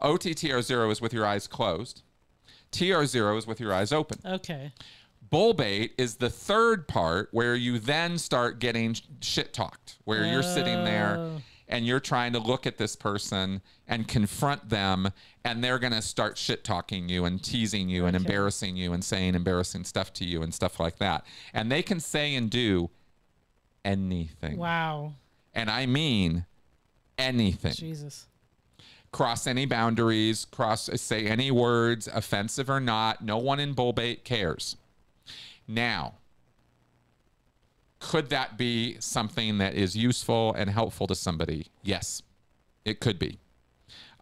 [0.00, 2.02] OTTR0 is with your eyes closed.
[2.72, 4.18] TR0 is with your eyes open.
[4.24, 4.72] Okay.
[5.30, 10.42] Bull bait is the third part where you then start getting shit talked, where you're
[10.42, 11.42] sitting there Oh.
[11.68, 15.10] And you're trying to look at this person and confront them
[15.44, 19.04] and they're going to start shit talking you and teasing you and embarrassing you and
[19.04, 21.24] saying embarrassing stuff to you and stuff like that.
[21.52, 22.90] And they can say and do
[23.84, 24.56] anything.
[24.56, 25.14] Wow.
[25.54, 26.46] And I mean
[27.18, 27.72] anything.
[27.72, 28.26] Jesus.
[29.10, 33.22] Cross any boundaries, cross say any words, offensive or not.
[33.22, 34.76] No one in bullbait cares.
[35.66, 36.14] Now,
[38.00, 41.66] could that be something that is useful and helpful to somebody?
[41.82, 42.22] Yes,
[42.84, 43.38] it could be.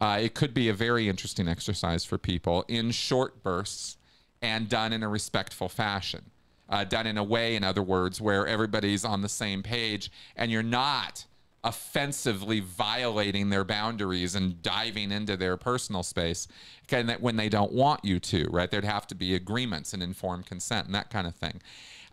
[0.00, 3.96] uh, it could be a very interesting exercise for people in short bursts
[4.42, 6.30] and done in a respectful fashion.
[6.68, 10.50] Uh, done in a way, in other words, where everybody's on the same page and
[10.50, 11.24] you're not
[11.62, 16.46] offensively violating their boundaries and diving into their personal space
[16.84, 18.70] okay, that when they don't want you to, right?
[18.70, 21.60] There'd have to be agreements and informed consent and that kind of thing.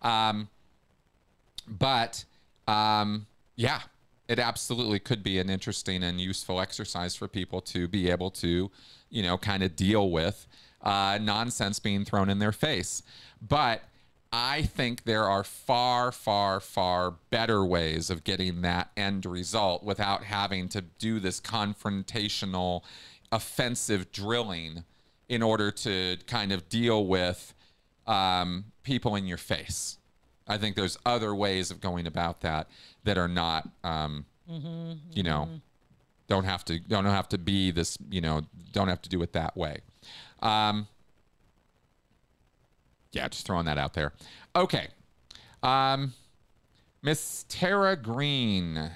[0.01, 0.49] Um,
[1.68, 2.26] but
[2.68, 3.82] um, yeah,
[4.28, 8.72] it absolutely could be an interesting and useful exercise for people to be able to,
[9.09, 10.47] you know, kind of deal with
[10.82, 13.03] uh, nonsense being thrown in their face.
[13.41, 13.82] But
[14.32, 20.24] I think there are far, far, far better ways of getting that end result without
[20.24, 22.82] having to do this confrontational,
[23.32, 24.86] offensive drilling
[25.30, 27.53] in order to kind of deal with
[28.07, 29.97] um, people in your face.
[30.48, 32.70] I think there's other ways of going about that
[33.04, 35.56] that are not, um, mm-hmm, you know, mm-hmm.
[36.28, 38.41] don't have to don't have to be this, you know,
[38.72, 39.78] don't have to do it that way.
[40.41, 40.88] Um,
[43.14, 44.14] yeah, just throwing that out there.
[44.56, 44.88] Okay.
[45.62, 46.14] Um,
[47.02, 48.91] Miss Tara Green.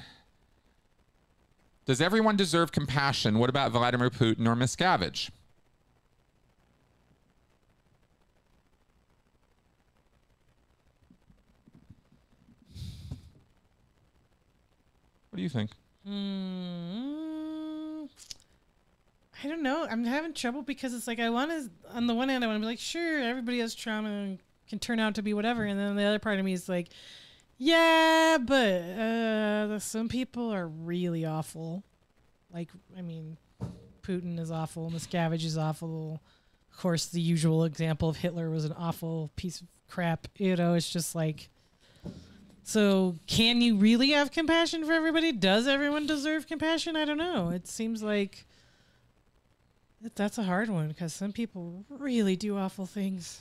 [1.85, 3.39] Does everyone deserve compassion?
[3.39, 5.29] What about Vladimir Putin or Miscavige?
[15.37, 15.69] What do you think?
[16.09, 18.09] Mm,
[19.43, 19.85] I don't know.
[19.87, 21.69] I'm having trouble because it's like I want to.
[21.93, 24.79] On the one hand, I want to be like, sure, everybody has trauma and can
[24.79, 26.87] turn out to be whatever, and then the other part of me is like,
[27.59, 31.83] yeah, but uh, some people are really awful.
[32.51, 33.37] Like, I mean,
[34.01, 34.89] Putin is awful.
[34.89, 36.19] Miscavige is awful.
[36.71, 40.27] Of course, the usual example of Hitler was an awful piece of crap.
[40.37, 41.49] You know, it's just like.
[42.67, 45.31] So, can you really have compassion for everybody?
[45.31, 46.97] Does everyone deserve compassion?
[46.97, 47.47] I don't know.
[47.47, 48.45] It seems like
[50.15, 53.39] that's a hard one because some people really do awful things.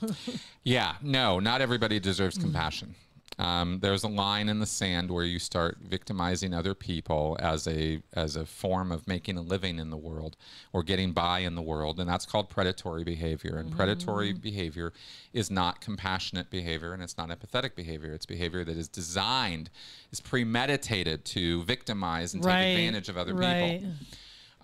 [0.64, 2.44] yeah, no, not everybody deserves mm.
[2.44, 2.94] compassion.
[3.38, 8.02] Um, there's a line in the sand where you start victimizing other people as a
[8.12, 10.36] as a form of making a living in the world
[10.72, 13.56] or getting by in the world, and that's called predatory behavior.
[13.56, 13.76] And mm.
[13.76, 14.92] predatory behavior
[15.32, 18.12] is not compassionate behavior, and it's not empathetic behavior.
[18.12, 19.70] It's behavior that is designed,
[20.10, 22.62] is premeditated to victimize and right.
[22.62, 23.80] take advantage of other right.
[23.80, 23.92] people.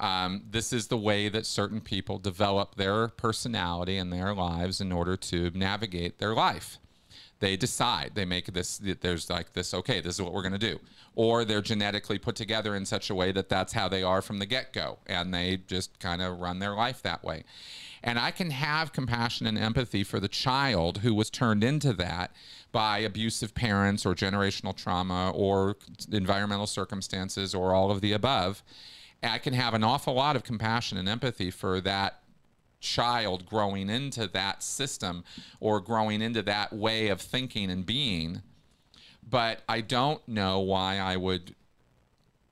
[0.00, 4.92] Um, this is the way that certain people develop their personality and their lives in
[4.92, 6.78] order to navigate their life.
[7.41, 10.59] They decide, they make this, there's like this, okay, this is what we're going to
[10.59, 10.80] do.
[11.14, 14.39] Or they're genetically put together in such a way that that's how they are from
[14.39, 14.99] the get go.
[15.07, 17.45] And they just kind of run their life that way.
[18.03, 22.32] And I can have compassion and empathy for the child who was turned into that
[22.72, 25.76] by abusive parents or generational trauma or
[26.11, 28.62] environmental circumstances or all of the above
[29.22, 32.20] I can have an awful lot of compassion and empathy for that
[32.81, 35.24] child growing into that system
[35.61, 38.43] or growing into that way of thinking and being.
[39.29, 41.55] But I don't know why I would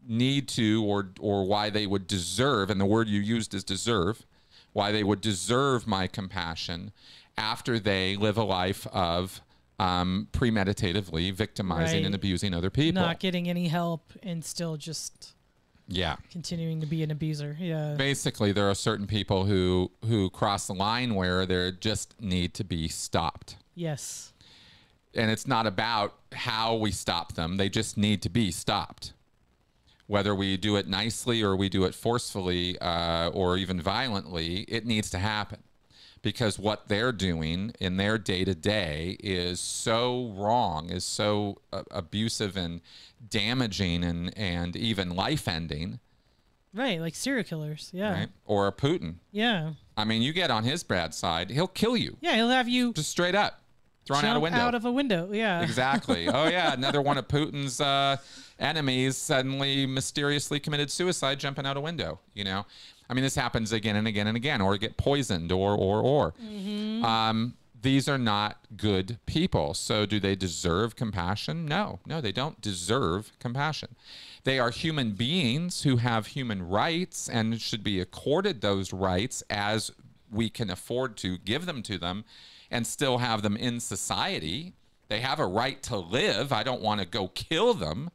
[0.09, 4.25] need to or or why they would deserve and the word you used is deserve
[4.73, 6.93] why they would deserve my compassion
[7.37, 9.41] after they live a life of
[9.79, 12.07] um, premeditatively victimizing right.
[12.07, 15.35] and abusing other people not getting any help and still just
[15.89, 16.17] yeah.
[16.31, 17.57] Continuing to be an abuser.
[17.59, 17.95] Yeah.
[17.97, 22.65] Basically there are certain people who who cross the line where they just need to
[22.65, 23.57] be stopped.
[23.75, 24.33] Yes.
[25.15, 27.57] And it's not about how we stop them.
[27.57, 29.13] They just need to be stopped.
[30.09, 34.87] Whether we do it nicely or we do it forcefully uh, or even violently it
[34.87, 35.59] needs to happen
[36.27, 41.85] because what they're doing in their day to day is so wrong, is so uh,
[41.93, 42.81] abusive and
[43.31, 46.01] damaging and, and even life ending.
[46.75, 47.93] Right, like serial killers.
[47.95, 48.13] Yeah.
[48.13, 48.29] Right?
[48.45, 49.19] Or a Putin.
[49.31, 49.75] Yeah.
[49.97, 52.17] I mean, you get on his bad side, he'll kill you.
[52.21, 53.61] Yeah, he'll have you just straight up
[54.05, 54.59] thrown out a window.
[54.59, 55.31] Out of a window.
[55.33, 55.63] Yeah.
[55.63, 56.29] Exactly.
[56.29, 58.17] oh yeah, another one of Putin's uh,
[58.59, 62.19] enemies suddenly mysteriously committed suicide, jumping out a window.
[62.35, 62.67] You know,
[63.09, 66.33] I mean, this happens again and again and again, or get poisoned, or or or.
[66.33, 67.05] Mm-hmm.
[67.05, 69.75] Um, these are not good people.
[69.75, 71.67] So, do they deserve compassion?
[71.67, 73.95] No, no, they don't deserve compassion.
[74.45, 79.93] They are human beings who have human rights and should be accorded those rights as
[80.31, 82.25] we can afford to give them to them
[82.71, 84.73] and still have them in society.
[85.09, 86.53] They have a right to live.
[86.53, 88.11] I don't want to go kill them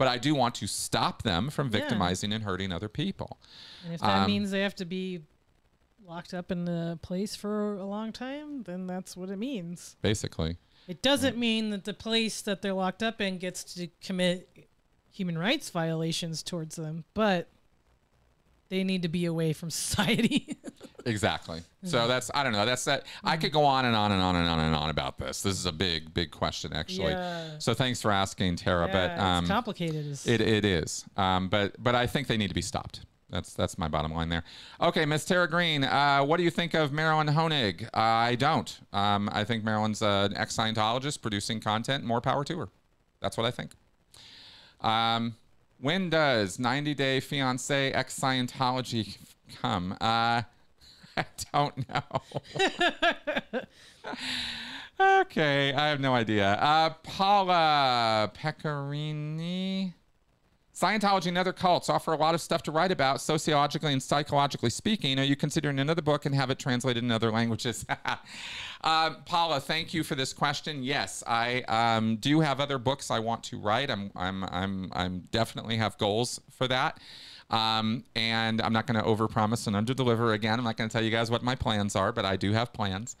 [0.00, 2.36] but I do want to stop them from victimizing yeah.
[2.36, 3.38] and hurting other people.
[3.84, 5.20] And if that um, means they have to be
[6.06, 9.96] locked up in a place for a long time, then that's what it means.
[10.00, 10.56] Basically.
[10.88, 14.70] It doesn't mean that the place that they're locked up in gets to commit
[15.12, 17.50] human rights violations towards them, but
[18.70, 20.56] they need to be away from society.
[21.06, 21.62] Exactly.
[21.84, 22.66] So that's I don't know.
[22.66, 23.06] That's that.
[23.24, 25.42] I could go on and on and on and on and on about this.
[25.42, 27.12] This is a big, big question, actually.
[27.12, 27.58] Yeah.
[27.58, 28.86] So thanks for asking, Tara.
[28.86, 30.18] Yeah, but um, it's complicated.
[30.26, 31.04] It it is.
[31.16, 33.00] Um, but but I think they need to be stopped.
[33.30, 34.44] That's that's my bottom line there.
[34.80, 37.88] Okay, Miss Tara Green, uh, what do you think of Marilyn Honig?
[37.94, 38.78] I don't.
[38.92, 42.04] Um, I think Marilyn's an ex Scientologist producing content.
[42.04, 42.68] More power to her.
[43.20, 43.72] That's what I think.
[44.80, 45.36] Um,
[45.80, 49.18] when does 90 Day Fiance ex Scientology
[49.60, 49.96] come?
[50.00, 50.42] Uh,
[51.20, 53.60] I don't know.
[55.20, 56.52] okay, I have no idea.
[56.52, 59.94] Uh, Paula Pecorini.
[60.74, 64.70] Scientology and other cults offer a lot of stuff to write about, sociologically and psychologically
[64.70, 65.18] speaking.
[65.18, 67.84] Are you considering another book and have it translated in other languages?
[68.80, 70.82] um, Paula, thank you for this question.
[70.82, 73.90] Yes, I um, do have other books I want to write.
[73.90, 76.98] I'm, I'm, I'm, I'm definitely have goals for that.
[77.50, 80.58] Um, and I'm not going to overpromise and underdeliver again.
[80.58, 82.72] I'm not going to tell you guys what my plans are, but I do have
[82.72, 83.16] plans.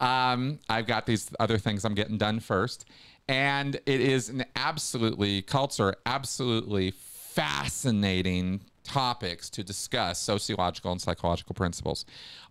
[0.00, 2.84] Um, I've got these other things I'm getting done first.
[3.28, 11.54] And it is an absolutely, cults are absolutely fascinating topics to discuss sociological and psychological
[11.54, 12.04] principles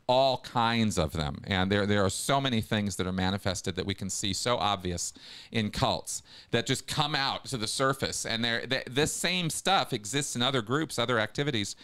[0.07, 3.85] all kinds of them and there there are so many things that are manifested that
[3.85, 5.13] we can see so obvious
[5.51, 6.21] in cults
[6.51, 10.41] that just come out to the surface and there th- this same stuff exists in
[10.41, 11.75] other groups other activities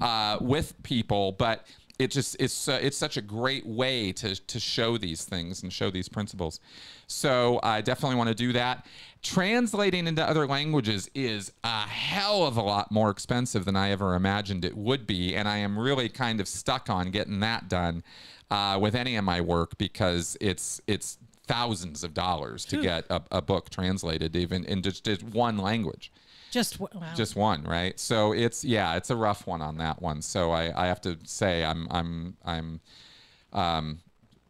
[0.00, 1.66] uh, with people but
[1.98, 5.72] it just it's uh, it's such a great way to to show these things and
[5.72, 6.60] show these principles.
[7.06, 8.86] So I definitely want to do that.
[9.24, 14.14] Translating into other languages is a hell of a lot more expensive than I ever
[14.14, 18.04] imagined it would be, and I am really kind of stuck on getting that done
[18.50, 21.16] uh, with any of my work because it's it's
[21.46, 26.12] thousands of dollars to get a, a book translated even in just, just one language.
[26.50, 26.90] Just wow.
[27.16, 27.98] just one right?
[27.98, 30.20] So it's yeah it's a rough one on that one.
[30.20, 32.80] So i i have to say i'm i'm i'm
[33.54, 34.00] um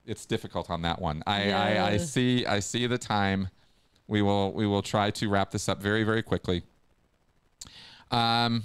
[0.05, 1.23] it's difficult on that one.
[1.29, 3.49] I i, I see i see the time
[4.07, 6.63] we will we will try to wrap this up very very quickly
[8.11, 8.65] um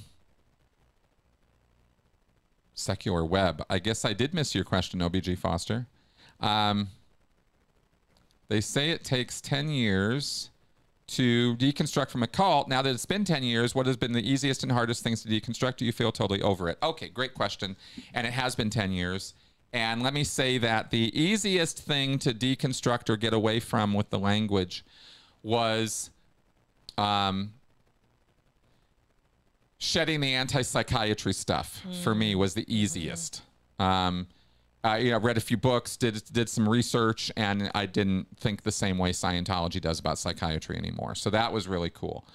[2.73, 5.87] secular web i guess i did miss your question obg foster
[6.39, 6.89] um
[8.49, 10.49] they say it takes 10 years
[11.09, 12.67] to deconstruct from a cult.
[12.67, 15.29] Now that it's been 10 years, what has been the easiest and hardest things to
[15.29, 15.77] deconstruct?
[15.77, 16.77] Do you feel totally over it?
[16.81, 17.75] Okay, great question.
[18.13, 19.33] And it has been 10 years.
[19.71, 24.09] And let me say that the easiest thing to deconstruct or get away from with
[24.09, 24.83] the language
[25.43, 26.09] was
[26.97, 27.53] um,
[29.77, 33.41] shedding the anti-psychiatry stuff for me was the easiest.
[33.79, 34.27] Um,
[34.83, 38.63] I you know, read a few books, did did some research, and I didn't think
[38.63, 41.15] the same way Scientology does about psychiatry anymore.
[41.15, 42.25] So that was really cool.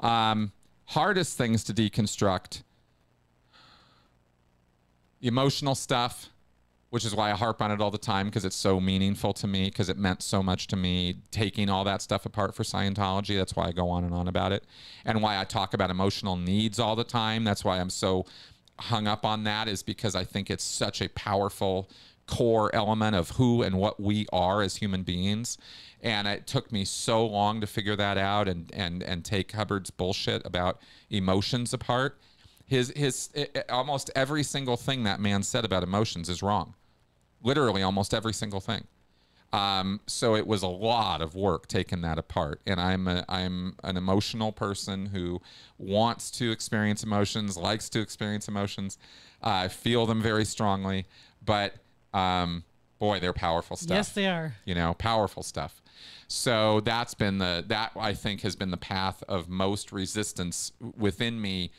[0.00, 0.52] Um,
[0.86, 2.62] hardest things to deconstruct:
[5.20, 6.30] emotional stuff,
[6.90, 9.46] which is why I harp on it all the time because it's so meaningful to
[9.46, 13.36] me because it meant so much to me taking all that stuff apart for Scientology.
[13.36, 14.64] That's why I go on and on about it,
[15.04, 17.44] and why I talk about emotional needs all the time.
[17.44, 18.24] That's why I'm so
[18.80, 21.90] hung up on that is because I think it's such a powerful
[22.26, 25.58] core element of who and what we are as human beings.
[26.00, 29.90] And it took me so long to figure that out and and and take Hubbard's
[29.90, 30.80] bullshit about
[31.10, 32.20] emotions apart.
[32.68, 36.74] His his i i- almost every single thing that man said about emotions is wrong.
[37.42, 38.84] Literally almost every single thing.
[39.52, 42.60] Um, so it was a lot of work taking that apart.
[42.66, 45.40] And I'm a, I'm an emotional person who
[45.78, 48.98] wants to experience emotions, likes to experience emotions.
[49.42, 51.06] Uh, I feel them very strongly,
[51.42, 51.74] but
[52.12, 52.64] um,
[52.98, 54.56] boy, they're powerful stuff yes, they are.
[54.66, 55.80] you know powerful stuff
[56.26, 61.40] so that's been the that i think has been the path of most resistance within
[61.40, 61.70] me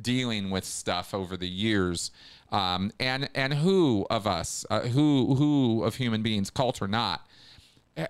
[0.00, 2.10] dealing with stuff over the years.
[2.52, 7.26] Um, and and who of us uh, who who of human beings cult or not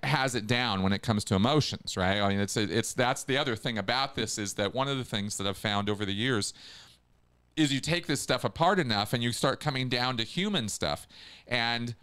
[0.03, 2.21] has it down when it comes to emotions right?
[2.21, 5.05] I mean it's it's that's the other thing about this is that one of the
[5.05, 6.53] things that i've found over the years
[7.57, 11.07] is you take this stuff apart enough and you start coming down to human stuff.
[11.47, 11.95] And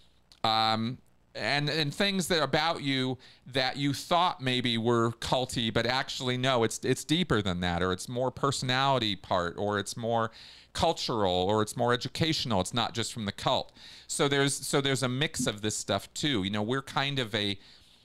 [0.43, 0.97] um
[1.35, 3.17] and and things that about you
[3.47, 7.91] that you thought maybe were culty but actually no it's it's deeper than that or
[7.91, 10.29] it's more personality part or it's more
[10.73, 13.71] cultural or it's more educational it's not just from the cult
[14.05, 17.33] so there's so there's a mix of this stuff too you know we're kind of
[17.33, 17.57] a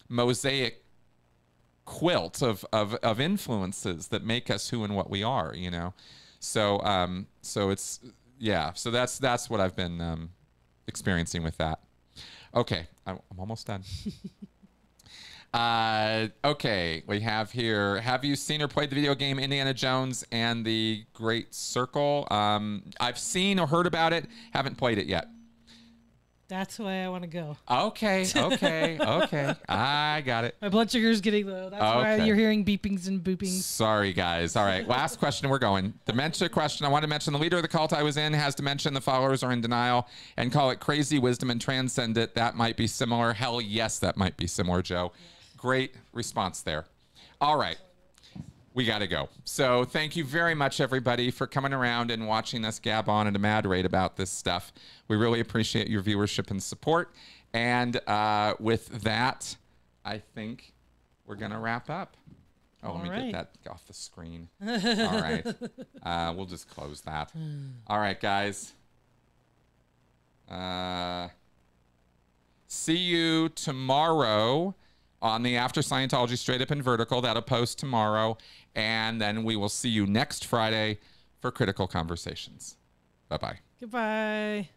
[0.09, 0.85] mosaic
[1.89, 5.95] quilt of, of, of influences that make us who and what we are, you know?
[6.39, 8.01] So, um, so it's,
[8.39, 10.31] yeah, so that's, that's what I've been, um,
[10.87, 11.81] experiencing with that.
[12.55, 12.87] Okay.
[13.07, 13.83] I'm, I'm almost done.
[15.53, 18.01] Uh, okay, we have here.
[18.01, 22.29] Have you seen or played the video game Indiana Jones and the Great Circle?
[22.31, 24.27] Um, I've seen or heard about it.
[24.53, 25.29] Haven't played it yet.
[26.49, 27.59] That's why I want to go.
[27.71, 29.55] Okay, okay, okay.
[29.69, 30.57] I got it.
[30.63, 31.69] My blood sugar's getting low.
[31.69, 33.61] That's why you're hearing beepings and boopings.
[33.63, 34.57] Sorry, guys.
[34.57, 34.89] All right.
[34.89, 35.51] Last question.
[35.51, 35.93] We're going.
[36.07, 36.87] Dementia question.
[36.87, 38.89] I want to mention the leader of the cult I was in has dementia.
[38.89, 42.35] and The followers are in denial and call it crazy wisdom and transcend it.
[42.35, 43.35] That might be similar.
[43.35, 45.13] Hell yes, that might be similar, Joe.
[45.59, 46.87] Great response there.
[47.43, 47.77] All right.
[48.79, 49.29] We got to go.
[49.43, 53.35] So thank you very much, everybody, for coming around and watching us gab on at
[53.35, 54.73] a mad rate about this stuff.
[55.09, 57.13] We really appreciate your viewership and support.
[57.53, 59.57] And uh, with that,
[60.05, 60.75] I think
[61.27, 62.17] we're going to wrap up.
[62.85, 64.49] Oh, let me All get that off the screen.
[64.65, 65.45] All right.
[66.05, 67.33] Uh, we'll just close that.
[67.89, 68.75] All right, guys.
[70.49, 71.31] Uh,
[72.69, 74.77] see you tomorrow
[75.21, 77.21] on the After Scientology Straight Up and Vertical.
[77.21, 78.39] That'll post tomorrow.
[78.79, 80.99] And then we will see you next Friday
[81.41, 82.77] for Critical Conversations.
[83.29, 83.59] Bye bye.
[83.81, 84.69] Goodbye.